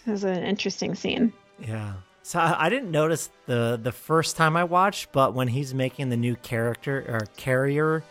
[0.06, 1.34] it was an interesting scene.
[1.60, 1.94] yeah.
[2.26, 6.10] So I, I didn't notice the the first time I watched, but when he's making
[6.10, 8.04] the new character or carrier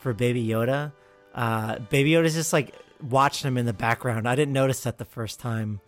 [0.00, 0.92] for Baby Yoda,
[1.34, 2.74] uh, Baby Yoda's just like
[3.08, 4.28] watching him in the background.
[4.28, 5.80] I didn't notice that the first time.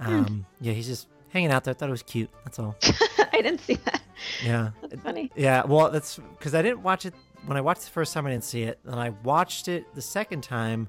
[0.00, 0.14] Hmm.
[0.14, 1.72] Um, yeah, he's just hanging out there.
[1.72, 2.30] I thought it was cute.
[2.44, 2.76] That's all.
[3.32, 4.02] I didn't see that.
[4.44, 4.70] Yeah.
[4.82, 5.30] That's funny.
[5.36, 7.14] Yeah, well, that's because I didn't watch it
[7.46, 8.26] when I watched the first time.
[8.26, 10.88] I didn't see it, and I watched it the second time,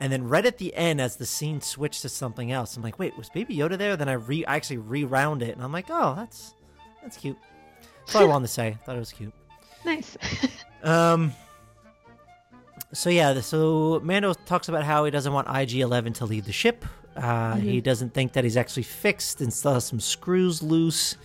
[0.00, 2.98] and then right at the end, as the scene switched to something else, I'm like,
[2.98, 5.86] "Wait, was Baby Yoda there?" Then I re I actually rewound it, and I'm like,
[5.90, 6.54] "Oh, that's
[7.02, 7.38] that's cute."
[8.06, 8.76] That's all I wanted to say.
[8.84, 9.34] Thought it was cute.
[9.84, 10.16] Nice.
[10.82, 11.32] Um.
[12.92, 16.84] So yeah, so Mando talks about how he doesn't want IG-11 to leave the ship.
[17.16, 21.16] Uh, He doesn't think that he's actually fixed and still has some screws loose.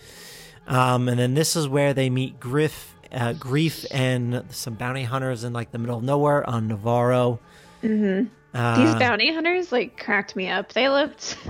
[0.66, 5.44] Um, and then this is where they meet Griff, uh, Greef, and some bounty hunters
[5.44, 7.38] in like the middle of nowhere on Navarro.
[7.82, 10.72] hmm Uh, These bounty hunters like cracked me up.
[10.72, 11.36] They looked.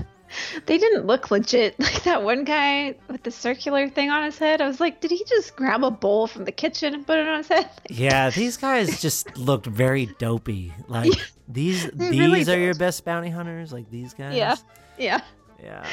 [0.65, 1.75] They didn't look legit.
[1.79, 4.61] Like that one guy with the circular thing on his head.
[4.61, 7.27] I was like, did he just grab a bowl from the kitchen and put it
[7.27, 7.69] on his head?
[7.89, 10.71] yeah, these guys just looked very dopey.
[10.87, 11.11] Like
[11.49, 13.73] these, these really are your best bounty hunters.
[13.73, 14.33] Like these guys.
[14.37, 14.55] Yeah.
[14.97, 15.19] Yeah.
[15.61, 15.85] Yeah.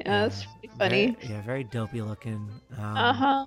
[0.00, 1.10] Yeah, that's pretty funny.
[1.20, 2.48] Very- yeah, very dopey looking.
[2.78, 3.46] Um, Uh huh.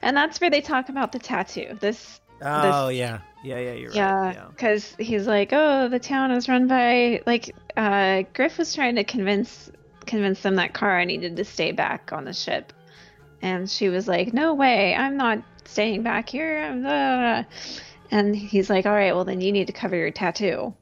[0.00, 1.76] And that's where they talk about the tattoo.
[1.78, 3.72] This, Oh yeah, yeah, yeah.
[3.72, 4.34] You're yeah, right.
[4.34, 4.46] Yeah.
[4.48, 9.04] because he's like, oh, the town is run by like uh, Griff was trying to
[9.04, 9.70] convince
[10.06, 12.72] convince them that Cara needed to stay back on the ship,
[13.40, 16.58] and she was like, no way, I'm not staying back here.
[16.86, 17.44] Uh.
[18.12, 20.74] And he's like, all right, well then you need to cover your tattoo.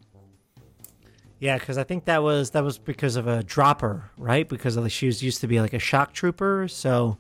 [1.40, 4.46] Yeah, because I think that was that was because of a dropper, right?
[4.46, 7.16] Because of the she was used to be like a shock trooper, so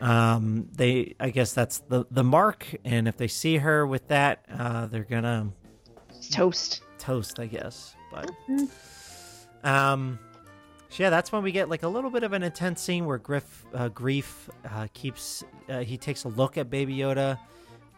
[0.00, 2.66] um, they I guess that's the the mark.
[2.84, 5.52] And if they see her with that, uh, they're gonna
[6.30, 6.82] toast.
[6.98, 7.94] toast, I guess.
[8.10, 8.68] But Mhm.
[9.62, 10.18] um,
[10.88, 13.18] so yeah, that's when we get like a little bit of an intense scene where
[13.18, 17.38] Griff uh, Greef uh, keeps uh, he takes a look at Baby Yoda,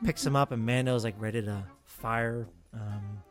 [0.04, 2.46] picks him up, and Mando's like ready to fire.
[2.74, 3.22] Um,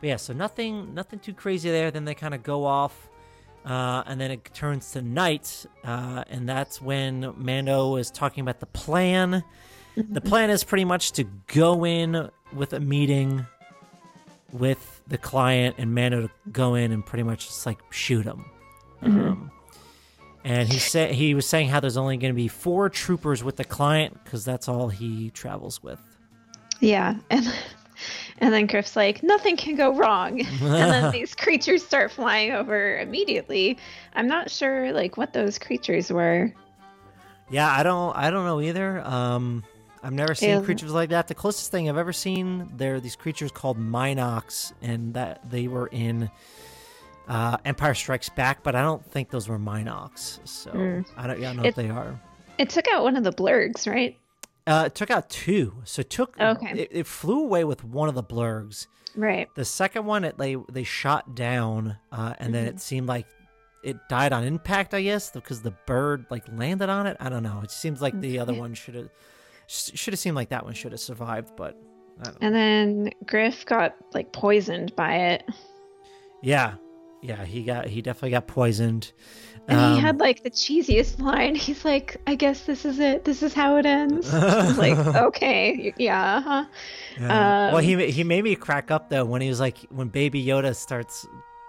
[0.00, 1.90] but yeah, so nothing nothing too crazy there.
[1.90, 3.08] Then they kind of go off.
[3.64, 8.60] Uh, and then it turns to night, uh, and that's when Mando is talking about
[8.60, 9.42] the plan.
[9.96, 13.46] The plan is pretty much to go in with a meeting
[14.52, 18.44] with the client and Mando to go in and pretty much just like shoot him.
[19.02, 19.50] Um,
[20.44, 23.56] and he said he was saying how there's only going to be four troopers with
[23.56, 26.00] the client because that's all he travels with.
[26.80, 27.50] Yeah, and
[28.38, 32.98] and then Griff's like, nothing can go wrong, and then these creatures start flying over
[32.98, 33.78] immediately.
[34.14, 36.52] I'm not sure like what those creatures were.
[37.50, 39.00] Yeah, I don't I don't know either.
[39.06, 39.62] Um,
[40.02, 41.28] I've never seen creatures like that.
[41.28, 45.66] The closest thing I've ever seen there are these creatures called Mynocks, and that they
[45.68, 46.30] were in
[47.28, 50.46] uh, Empire Strikes Back, but I don't think those were Mynocks.
[50.46, 51.06] So Mm.
[51.16, 52.20] I don't, yeah, I don't know It- if they are.
[52.58, 54.16] It took out one of the blurgs, right?
[54.66, 56.72] Uh, it took out two, so it took Okay.
[56.80, 58.86] it, it flew away with one of the blurgs.
[59.14, 59.48] Right.
[59.54, 62.52] The second one, it they they shot down, uh, and Mm-hmm.
[62.52, 63.26] then it seemed like
[63.84, 64.94] it died on impact.
[64.94, 67.16] I guess because the bird like landed on it.
[67.20, 67.60] I don't know.
[67.62, 69.10] It seems like the other one should have
[69.66, 71.76] should have seemed like that one should have survived, but
[72.40, 75.44] And then Griff got like poisoned by it.
[76.42, 76.74] Yeah,
[77.22, 79.12] yeah, he got he definitely got poisoned.
[79.66, 81.54] And um, he had like the cheesiest line.
[81.54, 83.24] He's like, "I guess this is it.
[83.24, 86.42] This is how it ends." like, okay, yeah.
[86.42, 86.64] Huh?
[87.18, 87.68] yeah.
[87.68, 90.44] Um, well, he he made me crack up though when he was like, when Baby
[90.44, 91.26] Yoda starts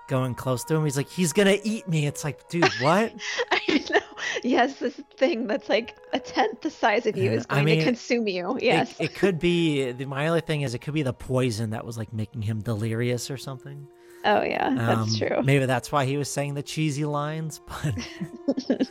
[0.07, 3.13] going close to him, he's like, "He's gonna eat me." It's like, dude, what?
[3.51, 3.99] I know.
[4.43, 7.79] Yes, this thing that's like a tenth the size of you is going I mean,
[7.79, 8.57] to consume you.
[8.61, 8.99] Yes.
[8.99, 9.91] It, it could be.
[9.93, 12.61] The, my only thing is, it could be the poison that was like making him
[12.61, 13.87] delirious or something.
[14.25, 15.43] Oh yeah, that's um, true.
[15.43, 18.89] Maybe that's why he was saying the cheesy lines, but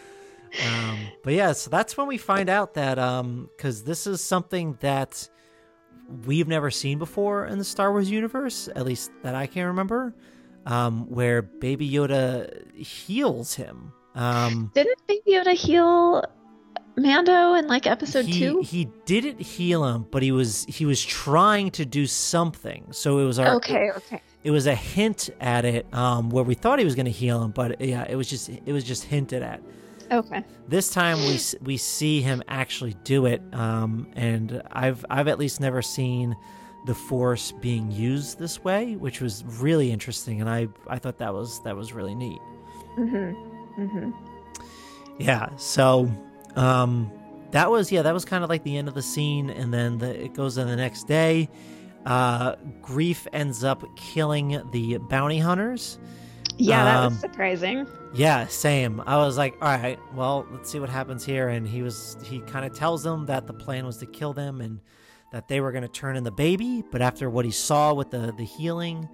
[0.65, 4.79] um, but yeah, so that's when we find out that um because this is something
[4.81, 5.29] that
[6.25, 10.15] we've never seen before in the Star Wars universe, at least that I can remember,
[10.67, 13.93] um, where Baby Yoda heals him.
[14.15, 16.23] Um, Didn't Baby Yoda heal
[16.97, 18.61] Mando in like episode he, two?
[18.61, 22.87] He didn't heal him, but he was he was trying to do something.
[22.93, 26.55] So it was our okay, okay it was a hint at it um, where we
[26.55, 29.05] thought he was going to heal him, but yeah, it was just it was just
[29.05, 29.61] hinted at.
[30.13, 30.45] Okay.
[30.69, 35.61] This time we we see him actually do it, um, and I've I've at least
[35.61, 36.37] never seen
[36.87, 41.33] the Force being used this way, which was really interesting, and I I thought that
[41.33, 42.41] was that was really neat.
[42.99, 43.35] Mhm.
[43.79, 44.13] Mhm.
[45.19, 45.49] Yeah.
[45.57, 46.11] So,
[46.55, 47.11] um,
[47.53, 49.97] that was yeah that was kind of like the end of the scene, and then
[49.99, 51.49] the, it goes on the next day
[52.07, 55.99] uh, Greef ends up killing the bounty hunters.
[56.57, 57.87] Yeah, that um, was surprising.
[58.15, 59.03] Yeah, same.
[59.07, 61.49] I was like, all right, well, let's see what happens here.
[61.49, 64.61] And he was, he kind of tells them that the plan was to kill them
[64.61, 64.81] and
[65.33, 66.85] that they were going to turn in the baby.
[66.93, 69.09] But after what he saw with the the healing,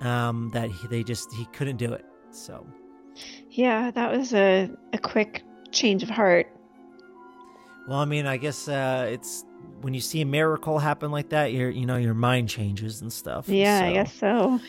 [0.00, 2.04] um, that he, they just he couldn't do it.
[2.32, 2.66] So.
[3.50, 6.48] Yeah, that was a a quick change of heart.
[7.86, 9.44] Well, I mean, I guess uh, it's
[9.80, 13.12] when you see a miracle happen like that, your you know your mind changes and
[13.12, 13.48] stuff.
[13.48, 13.84] Yeah, so.
[13.84, 14.60] I guess so.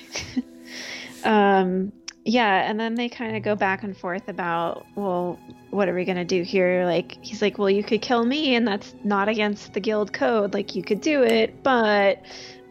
[1.29, 1.91] um,
[2.25, 6.05] yeah, and then they kind of go back and forth about, well, what are we
[6.05, 6.85] gonna do here?
[6.85, 10.53] Like he's like, well, you could kill me, and that's not against the guild code.
[10.53, 12.23] Like you could do it, but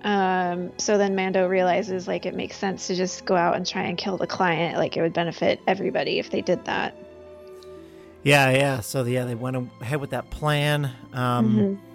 [0.04, 3.82] um, so then Mando realizes like it makes sense to just go out and try
[3.82, 4.76] and kill the client.
[4.76, 6.94] Like it would benefit everybody if they did that.
[8.22, 8.80] Yeah, yeah.
[8.80, 10.90] So yeah, they went ahead with that plan.
[11.12, 11.93] Um, mm-hmm.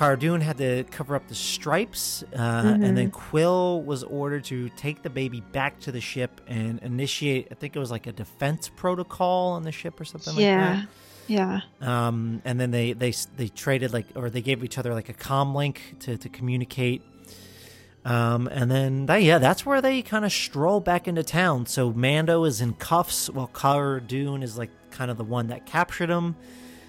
[0.00, 2.82] Cara Dune had to cover up the stripes, uh, mm-hmm.
[2.82, 7.48] and then Kuiil was ordered to take the baby back to the ship and initiate.
[7.50, 10.70] I think it was like a defense protocol on the ship or something yeah.
[10.70, 10.88] like that.
[11.26, 11.60] Yeah.
[11.82, 15.12] Um, and then they they they traded like, or they gave each other like a
[15.12, 17.02] com link to to communicate.
[18.02, 21.66] Um, and then that, yeah, that's where they kind of stroll back into town.
[21.66, 25.66] So Mando is in cuffs while Cara Dune is like kind of the one that
[25.66, 26.36] captured him.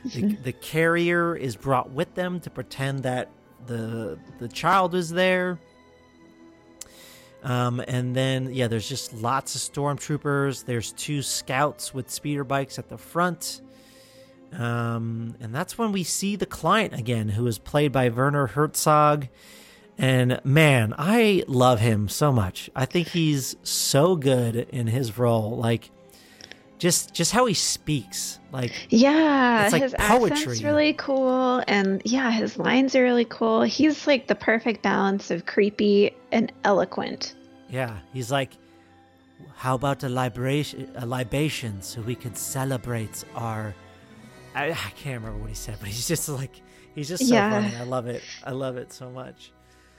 [0.05, 3.29] The, the carrier is brought with them to pretend that
[3.67, 5.59] the the child is there.
[7.43, 10.65] Um, and then yeah, there's just lots of stormtroopers.
[10.65, 13.61] There's two scouts with speeder bikes at the front.
[14.53, 19.27] Um, and that's when we see the client again, who is played by Werner Herzog.
[19.97, 22.69] And man, I love him so much.
[22.75, 25.57] I think he's so good in his role.
[25.57, 25.91] Like
[26.81, 28.39] just just how he speaks.
[28.51, 30.37] Like yeah It's like his poetry.
[30.37, 33.61] accent's really cool and yeah his lines are really cool.
[33.61, 37.35] He's like the perfect balance of creepy and eloquent.
[37.69, 38.57] Yeah he's like
[39.53, 43.75] how about a libation a libation so we can celebrate our
[44.55, 46.63] I, I can't remember what he said but he's just like
[46.95, 47.61] he's just so yeah.
[47.61, 47.75] funny.
[47.75, 48.23] I love it.
[48.43, 49.53] I love it so much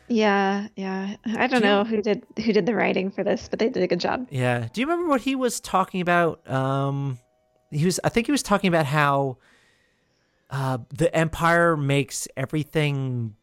[0.08, 1.16] yeah, yeah.
[1.26, 1.84] I don't Do know you...
[1.84, 4.26] who did who did the writing for this, but they did a good job.
[4.30, 4.68] Yeah.
[4.72, 6.48] Do you remember what he was talking about?
[6.50, 7.18] Um
[7.70, 9.38] he was I think he was talking about how
[10.50, 13.36] uh the empire makes everything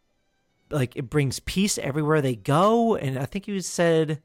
[0.69, 4.21] like it brings peace everywhere they go and I think he said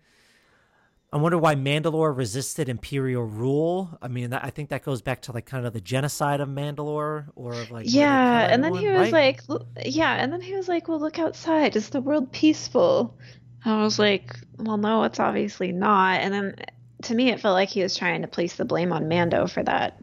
[1.15, 3.97] I wonder why Mandalore resisted Imperial rule.
[4.03, 7.29] I mean, I think that goes back to like kind of the genocide of Mandalore,
[7.37, 8.49] or like yeah.
[8.51, 9.39] And then he was right?
[9.49, 11.77] like, yeah, and then he was like, "Well, look outside.
[11.77, 13.17] Is the world peaceful?"
[13.65, 16.57] I was like, "Well, no, it's obviously not." And then
[17.03, 19.63] to me, it felt like he was trying to place the blame on Mando for
[19.63, 20.03] that.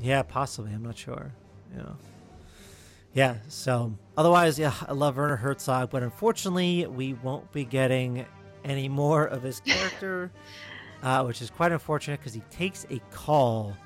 [0.00, 0.72] Yeah, possibly.
[0.72, 1.32] I'm not sure.
[1.76, 1.92] Yeah.
[3.14, 3.36] Yeah.
[3.46, 8.26] So otherwise, yeah, I love Werner Herzog, but unfortunately, we won't be getting
[8.64, 10.30] any more of his character,
[11.02, 13.76] uh, which is quite unfortunate because he takes a call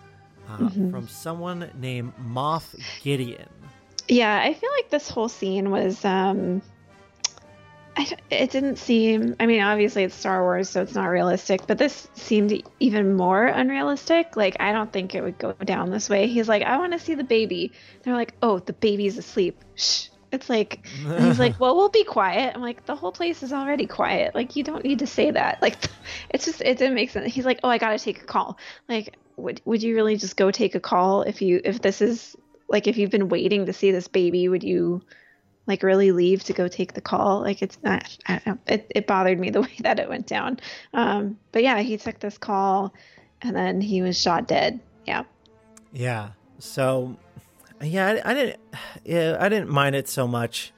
[0.48, 0.90] uh, mm-hmm.
[0.90, 3.48] from someone named Moff Gideon.
[4.08, 6.04] Yeah, I feel like this whole scene was.
[6.04, 6.62] Um,
[7.96, 9.36] I, it didn't seem.
[9.38, 11.66] I mean, obviously it's Star Wars, so it's not realistic.
[11.66, 14.36] But this seemed even more unrealistic.
[14.36, 16.26] Like I don't think it would go down this way.
[16.26, 17.72] He's like, I want to see the baby.
[18.02, 19.62] They're like, Oh, the baby's asleep.
[19.74, 20.86] Shh, It's like
[21.18, 24.34] he's like, "Well, we'll be quiet." I'm like, "The whole place is already quiet.
[24.34, 25.76] Like, you don't need to say that." Like,
[26.30, 27.32] it's just it didn't make sense.
[27.32, 28.58] He's like, "Oh, I gotta take a call."
[28.88, 32.34] Like, would would you really just go take a call if you if this is
[32.68, 34.48] like if you've been waiting to see this baby?
[34.48, 35.02] Would you
[35.66, 37.42] like really leave to go take the call?
[37.42, 38.16] Like, it's not.
[38.26, 38.58] I don't know.
[38.66, 40.60] It it bothered me the way that it went down.
[40.94, 42.94] Um, but yeah, he took this call,
[43.42, 44.80] and then he was shot dead.
[45.06, 45.24] Yeah.
[45.92, 46.30] Yeah.
[46.58, 47.16] So,
[47.82, 48.60] yeah, I, I didn't.
[49.04, 50.72] Yeah, I didn't mind it so much.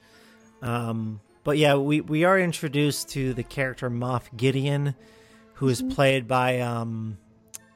[0.61, 4.95] Um, but yeah, we we are introduced to the character Moff Gideon,
[5.53, 7.17] who is played by um,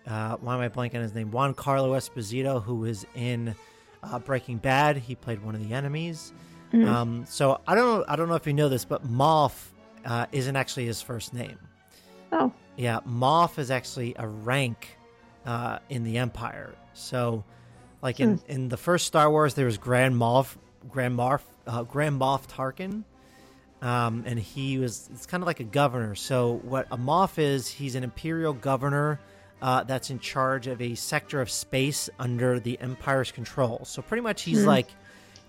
[0.08, 1.32] uh, why am I blanking on his name?
[1.32, 3.56] Giancarlo Esposito, who is in
[4.04, 4.98] uh, Breaking Bad.
[4.98, 6.34] He played one of the enemies.
[6.72, 8.06] Um, so I don't know.
[8.08, 9.70] I don't know if you know this, but Moff
[10.06, 11.58] uh, isn't actually his first name.
[12.32, 12.54] Oh.
[12.78, 14.98] Yeah, Moff is actually a rank
[15.46, 16.76] uh, in the Empire.
[16.94, 17.44] So,
[18.02, 20.56] like in, in the first Star Wars, there was Grand Moff,
[20.90, 23.04] Grand Moff, uh, Grand Moff Tarkin,
[23.82, 26.16] um, and he was it's kind of like a governor.
[26.16, 29.20] So what a Moff is, he's an Imperial governor
[29.62, 33.82] uh, that's in charge of a sector of space under the Empire's control.
[33.86, 34.88] So pretty much, he's like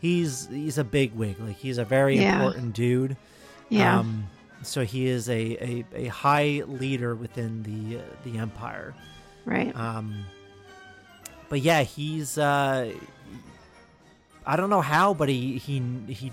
[0.00, 2.36] he's he's a big wig, like he's a very Yeah.
[2.42, 3.16] important dude.
[3.68, 3.98] Yeah.
[4.00, 4.26] Um,
[4.62, 5.34] so he is a,
[5.64, 8.94] a, a high leader within the uh, the empire.
[9.44, 9.74] right.
[9.76, 10.24] Um,
[11.50, 12.90] but yeah, he's uh,
[14.46, 16.32] I don't know how, but he he he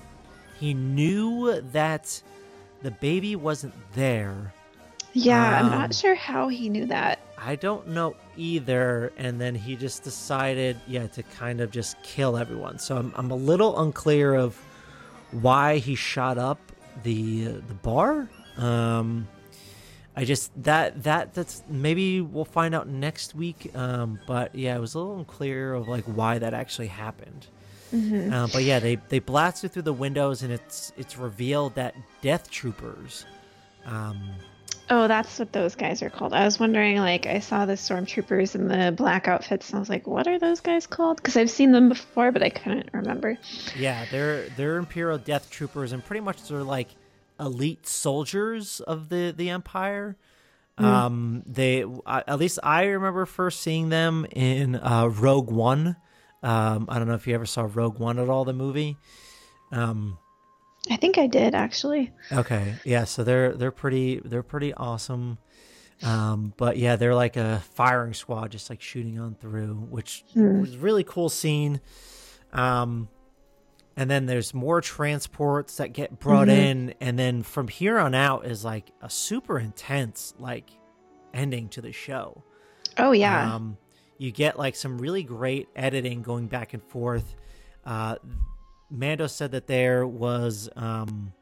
[0.58, 2.22] he knew that
[2.82, 4.54] the baby wasn't there.
[5.12, 7.20] yeah, I'm um, not sure how he knew that.
[7.38, 9.12] I don't know either.
[9.18, 12.80] And then he just decided, yeah, to kind of just kill everyone.
[12.80, 14.56] So I'm, I'm a little unclear of
[15.32, 16.60] why he shot up
[17.04, 18.30] the the bar.
[18.58, 19.28] Um,
[20.18, 23.72] I just that that that's maybe we'll find out next week.
[23.76, 27.46] Um, but yeah, it was a little unclear of like why that actually happened.
[27.94, 32.50] Uh, but yeah, they they blasted through the windows, and it's it's revealed that Death
[32.50, 33.28] Troopers.
[33.86, 34.32] Um,
[34.90, 36.34] Oh, that's what those guys are called.
[36.34, 39.90] I was wondering, like, I saw the stormtroopers in the black outfits, and I was
[39.90, 41.18] like, what are those guys called?
[41.18, 43.38] Because I've seen them before, but I couldn't remember.
[43.78, 46.88] Yeah, they're they're Imperial Death Troopers, and pretty much they're like
[47.40, 50.18] elite soldiers of the the Empire.
[50.80, 55.96] Um, they at least I remember first seeing them in uh, Rogue One.
[56.44, 58.96] Um, I don't know if you ever saw Rogue One at all, the movie.
[59.72, 60.20] Um,
[60.90, 62.12] I think I did actually.
[62.32, 65.40] Okay, yeah, so they're they're pretty they're pretty awesome.
[66.04, 70.76] Um, but yeah, they're like a firing squad, just like shooting on through, which was
[70.76, 71.82] a really cool scene.
[72.54, 73.10] Um,
[73.98, 78.46] and then there's more transports that get brought in, and then from here on out
[78.46, 80.70] is like a super intense like
[81.34, 82.44] ending to the show.
[82.98, 83.56] Oh yeah.
[83.56, 83.78] Um,
[84.20, 87.36] you get like some really great editing going back and forth.
[87.86, 88.18] Uh,
[88.92, 91.34] Mando said that there was um,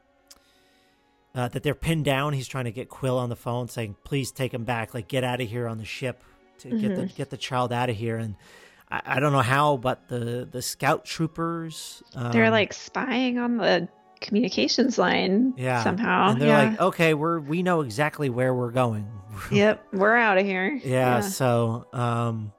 [1.36, 2.32] uh, that they're pinned down.
[2.32, 4.94] He's trying to get Kuiil on the phone, saying, "Please take him back.
[4.94, 6.24] Like, get out of here on the ship
[6.60, 8.36] to get the get the child out of here." And
[8.92, 13.58] I, I don't know how, but the the scout troopers um, They're like spying on
[13.58, 13.88] the
[14.22, 16.30] communications line yeah somehow.
[16.32, 16.70] and they're yeah.
[16.70, 19.08] like, "Okay, we're we know exactly where we're going."
[19.52, 20.80] yep, we're out of here.
[20.84, 22.52] yeah, so um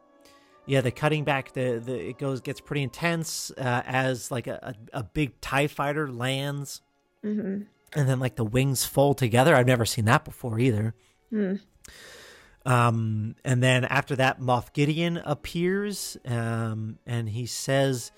[0.66, 4.74] yeah the cutting back the, the it goes gets pretty intense uh, as like a,
[4.92, 6.82] a, a big tie fighter lands
[7.22, 7.62] hmm
[7.94, 10.92] and then like the wings fold together i've never seen that before either
[11.30, 11.54] Hmm.
[12.66, 18.10] Um and then after that moff gideon appears um and he says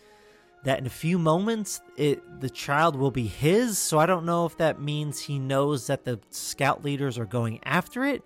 [0.64, 3.78] that in a few moments it the child will be his.
[3.78, 7.60] So i don't know if that means he knows that the scout leaders are going
[7.64, 8.22] after it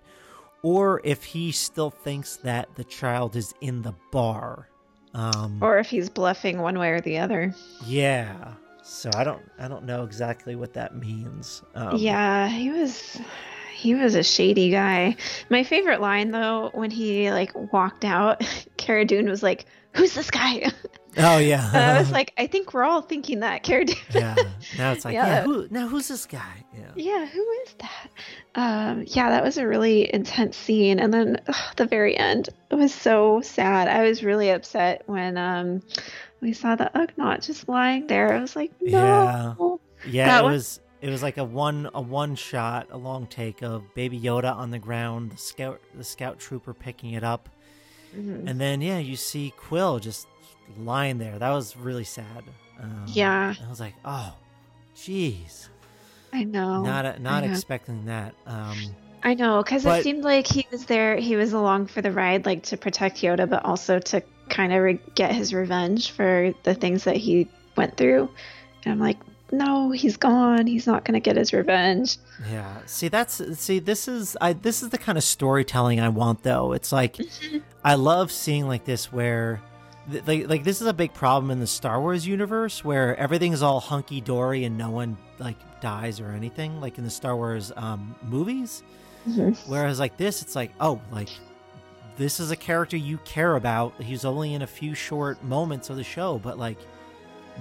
[0.63, 4.69] or if he still thinks that the child is in the bar.
[5.13, 7.53] Um Or if he's bluffing one way or the other.
[7.85, 8.53] yeah.
[8.85, 11.61] So i don't i don't know exactly what that means.
[11.75, 13.19] Um, yeah, he was
[13.83, 15.15] he was a shady guy.
[15.49, 18.41] My favorite line though, when he like walked out,
[18.77, 19.65] Cara Dune was like,
[19.95, 20.71] "Who's this guy?"
[21.17, 24.35] oh yeah I was like, "I think we're all thinking that, Cara Dune." yeah
[24.77, 25.43] now it's like yeah, Yeah.
[25.43, 28.09] who now who's this guy yeah yeah, who is that?
[28.55, 30.99] Um, yeah, that was a really intense scene.
[30.99, 33.87] And then ugh, the very end, it was so sad.
[33.87, 35.81] I was really upset when um
[36.39, 38.31] we saw the Ugnaught just lying there.
[38.33, 39.79] I was like, no.
[40.05, 43.61] Yeah, That it was it was like a one a one shot, a long take
[43.61, 47.49] of Baby Yoda on the ground, the scout the scout trooper picking it up,
[48.15, 48.49] Mhm.
[48.49, 50.27] and then yeah, you see Kuiil just
[50.79, 51.37] lying there.
[51.37, 52.43] That was really sad.
[52.81, 53.53] Um, Yeah.
[53.65, 54.33] I was like, oh,
[54.95, 55.67] jeez,
[56.31, 56.81] I know.
[56.81, 57.51] not not know.
[57.51, 58.33] expecting that.
[58.47, 58.77] Um,
[59.25, 62.45] I know, because it seemed like he was there, he was along for the ride,
[62.45, 66.75] like to protect Yoda, but also to kind of re- get his revenge for the
[66.75, 67.47] things that he
[67.77, 68.29] went through.
[68.83, 69.17] And I'm like,
[69.53, 70.67] no, he's gone.
[70.67, 72.17] He's not going to get his revenge.
[72.51, 72.75] Yeah.
[72.85, 76.73] See, that's see, this is I this is the kind of storytelling I want though.
[76.73, 77.17] It's like
[77.83, 79.61] I love seeing like this where
[80.11, 83.61] th- like like this is a big problem in the Star Wars universe where everything's
[83.61, 87.71] all hunky dory and no one like dies or anything like in the Star Wars
[87.75, 88.83] um movies.
[89.27, 89.55] Mhm.
[89.67, 91.29] Whereas like this it's like, oh, like
[92.17, 94.01] this is a character you care about.
[94.01, 96.77] He's only in a few short moments of the show, but like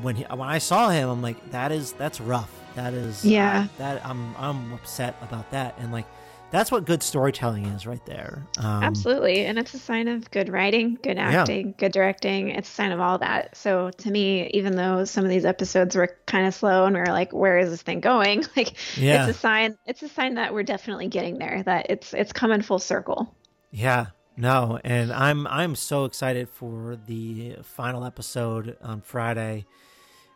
[0.01, 2.51] when he, when I saw him, I'm like, that is that's rough.
[2.75, 3.67] That is Yeah.
[3.79, 6.07] That I'm I'm upset about that, and like
[6.51, 8.47] that's what good storytelling is right there.
[8.59, 9.47] Um, Absolutely.
[9.47, 11.41] And it's a sign of good writing, good Yeah.
[11.41, 12.51] acting, good directing.
[12.51, 13.57] It's a sign of all that.
[13.57, 17.01] So to me, even though some of these episodes were kind of slow and we
[17.01, 18.45] were like, where is this thing going?
[18.57, 19.27] Like Yeah.
[19.27, 22.61] it's a sign it's a sign that we're definitely getting there, that it's it's coming
[22.61, 23.35] full circle.
[23.71, 29.65] Yeah, no, and I'm I'm so excited for the final episode on Friday.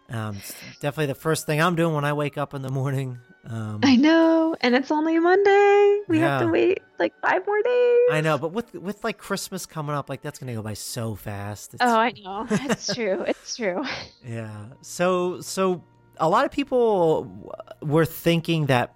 [0.09, 3.19] Um, it's definitely the first thing I'm doing when I wake up in the morning.
[3.45, 4.57] Um, I know.
[4.61, 6.01] And it's only Monday.
[6.09, 7.99] We have to wait like five more days.
[8.13, 11.15] I know, but with with like Christmas coming up, like that's gonna go by so
[11.15, 11.75] fast.
[11.75, 12.47] It's, Oh, I know.
[12.51, 13.23] It's true.
[13.27, 13.85] It's true.
[14.25, 14.67] Yeah.
[14.83, 15.83] So so
[16.19, 17.53] a lot of people
[17.83, 18.95] were thinking that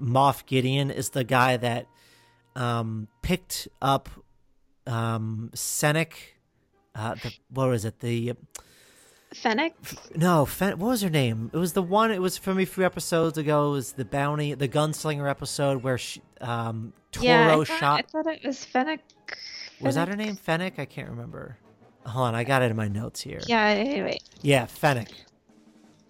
[0.00, 1.86] Moff Gideon is the guy that
[2.56, 4.08] um, picked up
[4.86, 6.12] um, Senec.
[6.94, 8.00] Uh, the, what was it?
[8.00, 8.32] The
[9.34, 9.74] Fennec?
[10.14, 11.50] no, Fen- what was her name?
[11.52, 12.10] It was the one.
[12.10, 13.68] It was from a few episodes ago.
[13.68, 17.98] It was the bounty, the gunslinger episode where she, um, Toro yeah, I thought, shot.
[17.98, 19.00] I thought it was Fennec.
[19.80, 20.36] Was that her name?
[20.36, 20.78] Fennec?
[20.78, 21.58] I can't remember.
[22.06, 23.40] Hold on, I got it in my notes here.
[23.46, 24.18] Yeah, anyway.
[24.42, 25.08] Yeah, Fennec.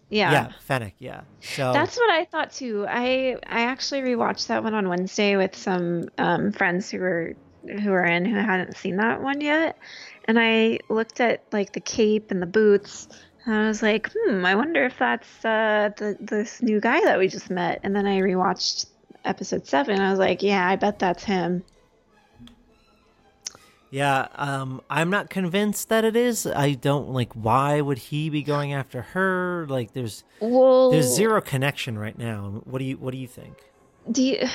[0.09, 0.31] Yeah.
[0.33, 0.95] Yeah, Fennec.
[0.99, 1.23] Yeah.
[1.41, 2.85] So That's what I thought too.
[2.87, 7.35] I I actually rewatched that one on Wednesday with some um, friends who were
[7.83, 9.79] who were in who hadn't seen that one yet,
[10.27, 13.09] and I looked at like the cape and the boots.
[13.45, 17.18] And I was like, hmm, I wonder if that's uh, the this new guy that
[17.18, 17.81] we just met.
[17.83, 18.87] And then I rewatched
[19.25, 19.95] episode seven.
[19.95, 21.64] And I was like, yeah, I bet that's him.
[23.91, 26.47] Yeah, um, I'm not convinced that it is.
[26.47, 27.35] I don't like.
[27.35, 29.66] Why would he be going after her?
[29.68, 32.62] Like, there's Well, there's zero connection right now.
[32.64, 33.55] What do you What do you think?
[34.11, 34.49] Do you,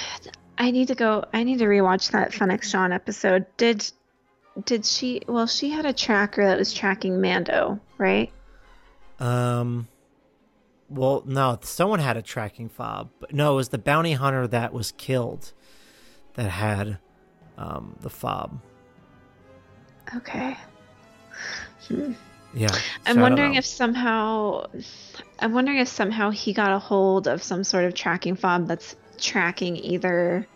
[0.57, 1.24] I need to go.
[1.34, 3.45] I need to rewatch that Fennec Shand episode.
[3.57, 3.88] Did
[4.66, 5.22] did she?
[5.28, 8.32] Well, she had a tracker that was tracking Mando, right?
[9.20, 9.88] Um,
[10.89, 14.74] well, no, someone had a tracking fob, but no, it was the bounty hunter that
[14.74, 15.53] was killed
[16.36, 16.99] that had
[17.58, 18.60] um the fob.
[20.16, 20.58] Okay.
[22.53, 24.66] Yeah, so I'm wondering if somehow,
[25.39, 28.95] I'm wondering if somehow he got a hold of some sort of tracking fob that's
[29.20, 30.47] tracking either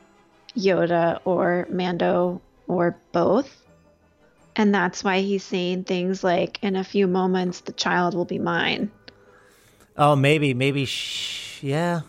[0.55, 3.61] Yoda or Mando or both.
[4.55, 8.39] And that's why he's saying things like, in a few moments, the child will be
[8.39, 8.91] mine.
[9.97, 12.01] Oh, maybe, maybe, sh- yeah,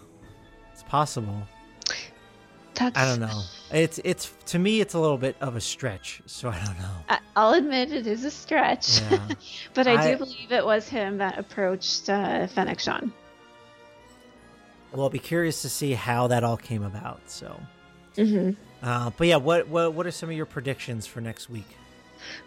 [0.72, 1.46] it's possible.
[2.74, 3.42] That's, I don't know.
[3.70, 7.16] It's it's to me, it's a little bit of a stretch, so I don't know.
[7.36, 9.00] I'll admit it is a stretch.
[9.00, 9.28] Yeah.
[9.74, 13.12] but I, I- do believe it was him that approached uh, Fennec Shand.
[14.92, 17.20] Well, I'll be curious to see how that all came about.
[17.30, 17.58] So,
[18.16, 18.50] hmm
[18.82, 21.68] uh, but yeah, what what what are some of your predictions for next week?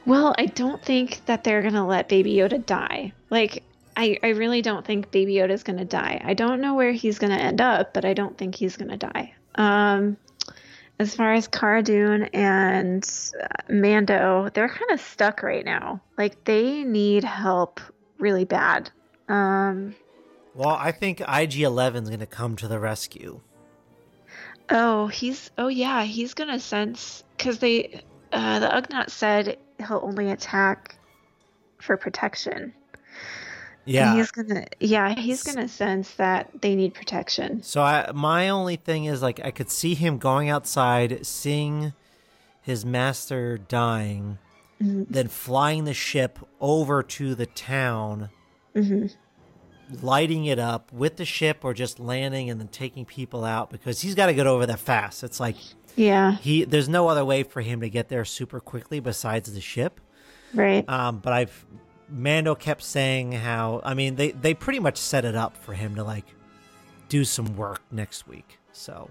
[0.05, 3.13] Well, I don't think that they're gonna let Baby Yoda die.
[3.29, 3.63] Like,
[3.97, 6.21] I, I really don't think Baby Yoda is gonna die.
[6.23, 9.33] I don't know where he's gonna end up, but I don't think he's gonna die.
[9.55, 10.17] Um,
[10.99, 13.07] as far as Cara Dune and
[13.41, 16.01] uh, Mando, they're kind of stuck right now.
[16.17, 17.81] Like, they need help
[18.17, 18.89] really bad.
[19.27, 19.95] Um,
[20.53, 23.41] Well, I think IG 11 is going to come to the rescue.
[24.69, 28.01] Oh, he's oh yeah, he's gonna sense because they
[28.31, 30.95] uh, the Ugnaught said he'll only attack
[31.79, 32.73] for protection.
[33.87, 34.15] And Yeah.
[34.15, 37.61] he's gonna yeah, he's gonna sense that they need protection.
[37.61, 41.93] So I, my only thing is like I could see him going outside, seeing
[42.61, 44.39] his master dying,
[44.81, 45.05] Mhm.
[45.09, 48.29] then flying the ship over to the town,
[48.73, 49.07] hmm
[50.01, 54.01] lighting it up with the ship, or just landing and then taking people out because
[54.01, 55.23] he's got to get over that fast.
[55.23, 55.55] It's like
[55.95, 59.61] Yeah, he there's no other way for him to get there super quickly besides the
[59.61, 59.99] ship.
[60.53, 60.87] right.
[60.89, 61.65] Um, but I've
[62.09, 65.95] Mando kept saying how I mean they they pretty much set it up for him
[65.95, 66.25] to like
[67.09, 68.59] do some work next week.
[68.73, 69.09] So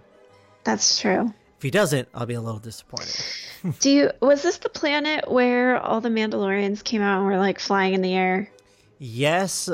[0.65, 1.33] That's true.
[1.57, 3.25] if he doesn't, I'll be a little disappointed.
[3.81, 7.59] Do you was this the planet where all the Mandalorians came out and were like
[7.59, 8.51] flying in the air?
[8.99, 9.69] yes,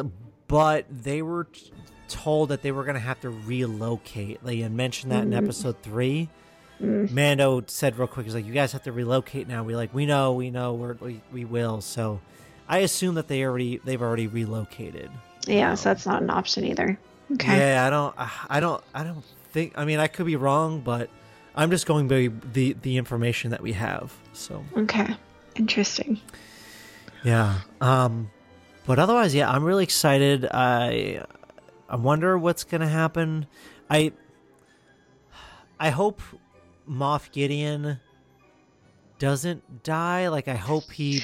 [0.48, 1.72] but they were t-
[2.08, 4.42] told that they were going to have to relocate.
[4.44, 5.80] They had mentioned that in episode
[6.80, 7.06] three.
[7.12, 10.06] Mando said real quick, "He's like, you guys have to relocate now." We like, we
[10.06, 11.80] know, we know, we're, we we will.
[11.80, 12.20] So
[12.68, 15.10] I assume that they already they've already relocated.
[15.46, 16.98] Yeah, so that's not an option either.
[17.32, 17.58] Okay.
[17.58, 18.14] Yeah, I don't,
[18.48, 19.72] I don't, I don't think.
[19.76, 21.08] I mean, I could be wrong, but
[21.54, 24.12] I'm just going by the the information that we have.
[24.32, 25.14] So Okay.
[25.56, 26.20] Interesting.
[27.24, 28.30] yeah, um,
[28.86, 30.46] but otherwise, yeah, I'm really excited.
[30.50, 31.24] I
[31.88, 33.46] I wonder what's gonna happen.
[33.88, 34.12] I
[35.78, 36.20] I hope
[36.90, 38.00] Moff Gideon
[39.18, 40.28] doesn't die.
[40.28, 41.22] Like I hope he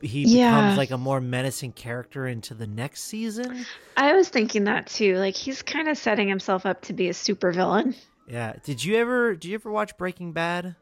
[0.00, 0.50] he Yeah.
[0.54, 3.64] becomes like a more menacing character into the next season.
[3.96, 5.16] I was thinking that too.
[5.16, 7.96] Like he's kind of setting himself up to be a supervillain.
[8.28, 8.54] Yeah.
[8.64, 10.76] Did you ever did you ever watch Breaking Bad?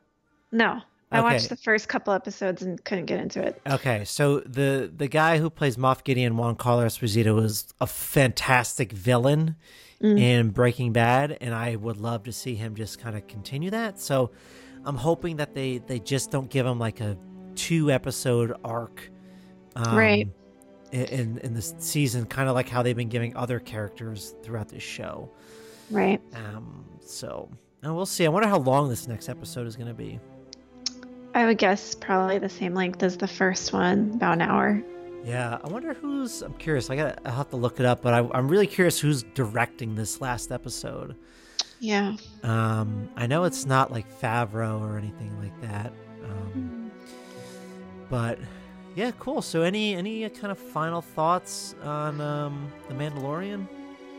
[0.52, 0.82] No.
[1.12, 1.22] I Okay.
[1.34, 3.60] watched the first couple episodes and couldn't get into it.
[3.66, 8.92] Okay, so the the guy who plays Moff Gideon, Juan Carlos Esposito, was a fantastic
[8.92, 9.56] villain
[10.00, 14.00] in Breaking Bad, and I would love to see him just kind of continue that.
[14.00, 14.30] So
[14.84, 17.16] I'm hoping that they they just don't give him like a
[17.54, 19.10] two episode arc,
[19.76, 20.28] um, Right.
[20.92, 24.68] In in, in this season, kind of like how they've been giving other characters throughout
[24.68, 25.30] this show.
[25.90, 26.20] Right.
[26.34, 27.50] Um, so
[27.82, 28.26] and we'll see.
[28.26, 30.18] I wonder how long this next episode is going to be.
[31.34, 34.82] I would guess probably the same length as the first one, about an hour.
[35.24, 36.42] Yeah, I wonder who's.
[36.42, 36.90] I'm curious.
[36.90, 37.18] I got.
[37.24, 40.50] I'll have to look it up, but I, I'm really curious who's directing this last
[40.50, 41.16] episode.
[41.78, 42.16] Yeah.
[42.42, 45.92] Um, I know it's not like Favreau or anything like that.
[46.24, 46.90] Um,
[48.08, 48.38] but
[48.94, 49.42] yeah, cool.
[49.42, 53.66] So, any any kind of final thoughts on um, the Mandalorian?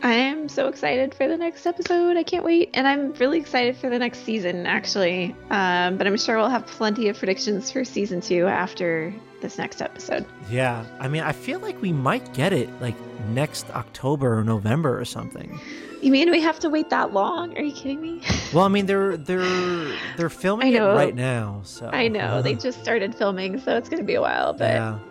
[0.02, 2.16] I am so excited for the next episode.
[2.16, 2.70] I can't wait.
[2.74, 5.36] And I'm really excited for the next season, actually.
[5.50, 9.82] Um, but I'm sure we'll have plenty of predictions for season two after this next
[9.82, 10.24] episode.
[10.50, 12.94] Yeah, I mean, I feel like we might get it like
[13.28, 15.60] next October or November or something.
[16.00, 17.56] You mean we have to wait that long?
[17.56, 18.22] Are you kidding me?
[18.52, 22.42] Well, I mean, they're they're they're filming it right now, so I know.
[22.42, 24.52] They just started filming, so it's going to be a while.
[24.52, 24.98] But Yeah.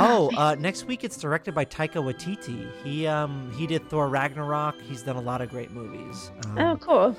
[0.00, 2.68] Oh, uh, next week it's directed by Taika Waititi.
[2.84, 4.80] He um he did Thor Ragnarok.
[4.80, 6.30] He's done a lot of great movies.
[6.46, 7.16] Um, oh, cool.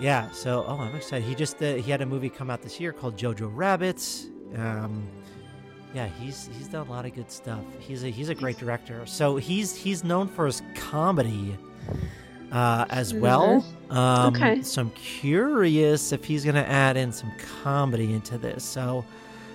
[0.00, 0.28] Yeah.
[0.32, 1.26] So oh, I'm excited.
[1.28, 4.02] He just uh, he had a movie come out this year called Jojo Rabbit.
[4.56, 5.06] Um,
[5.94, 7.60] yeah, he's he's done a lot of good stuff.
[7.78, 9.04] He's a he's a great director.
[9.06, 11.56] So he's he's known for his comedy.
[12.50, 13.62] Uh, as well.
[13.90, 14.62] Um, Okay.
[14.62, 17.30] So I'm curious if he's gonna add in some
[17.62, 18.64] comedy into this.
[18.64, 19.04] So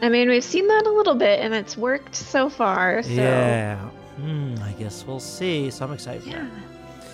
[0.01, 3.01] I mean, we've seen that a little bit, and it's worked so far.
[3.01, 3.77] So Yeah.
[4.17, 5.71] Hmm, I guess we'll see.
[5.71, 6.47] So I'm excited for yeah,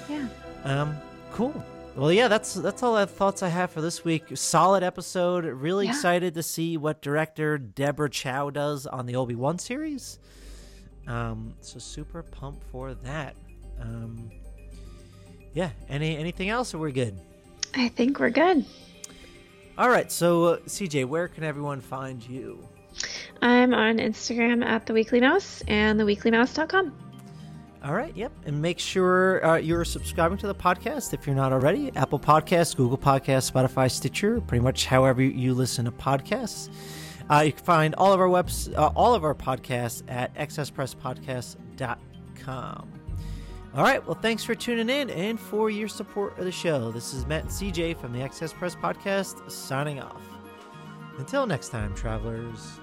[0.09, 0.27] yeah.
[0.65, 0.97] Um,
[1.31, 1.63] cool.
[1.99, 4.23] Well, yeah, that's that's all the thoughts I have for this week.
[4.35, 5.43] Solid episode.
[5.43, 5.91] Really Yeah.
[5.91, 10.17] excited to see what director Deborah Chow does on the Obi Wan series.
[11.07, 13.35] Um, so super pumped for that.
[13.81, 14.29] Um,
[15.53, 15.71] yeah.
[15.89, 17.19] Any anything else, or we're good?
[17.75, 18.65] I think we're good.
[19.77, 20.09] All right.
[20.11, 22.65] So uh, CJ, where can everyone find you?
[23.41, 26.93] I'm on Instagram at the Weekly Mouse and theweeklymouse.com.
[27.83, 28.31] All right, yep.
[28.45, 31.95] And make sure uh, you're subscribing to the podcast if you're not already.
[31.95, 36.69] Apple Podcasts, Google Podcasts, Spotify, Stitcher, pretty much however you listen to podcasts.
[37.31, 42.89] Uh, you can find all of our webs, uh, all of our podcasts at accesspresspodcast.com.
[43.75, 46.91] All right, well, thanks for tuning in and for your support of the show.
[46.91, 50.23] This is Matt and CJ from the Access Press Podcast signing off.
[51.19, 52.79] Until next time, travelers.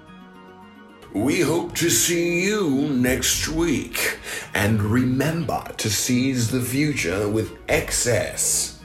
[1.17, 4.19] We hope to see you next week.
[4.53, 8.81] And remember to seize the future with excess.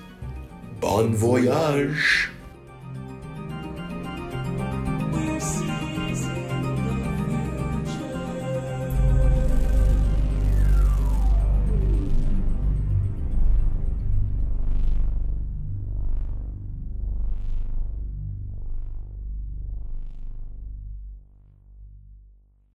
[0.80, 2.30] Bon voyage.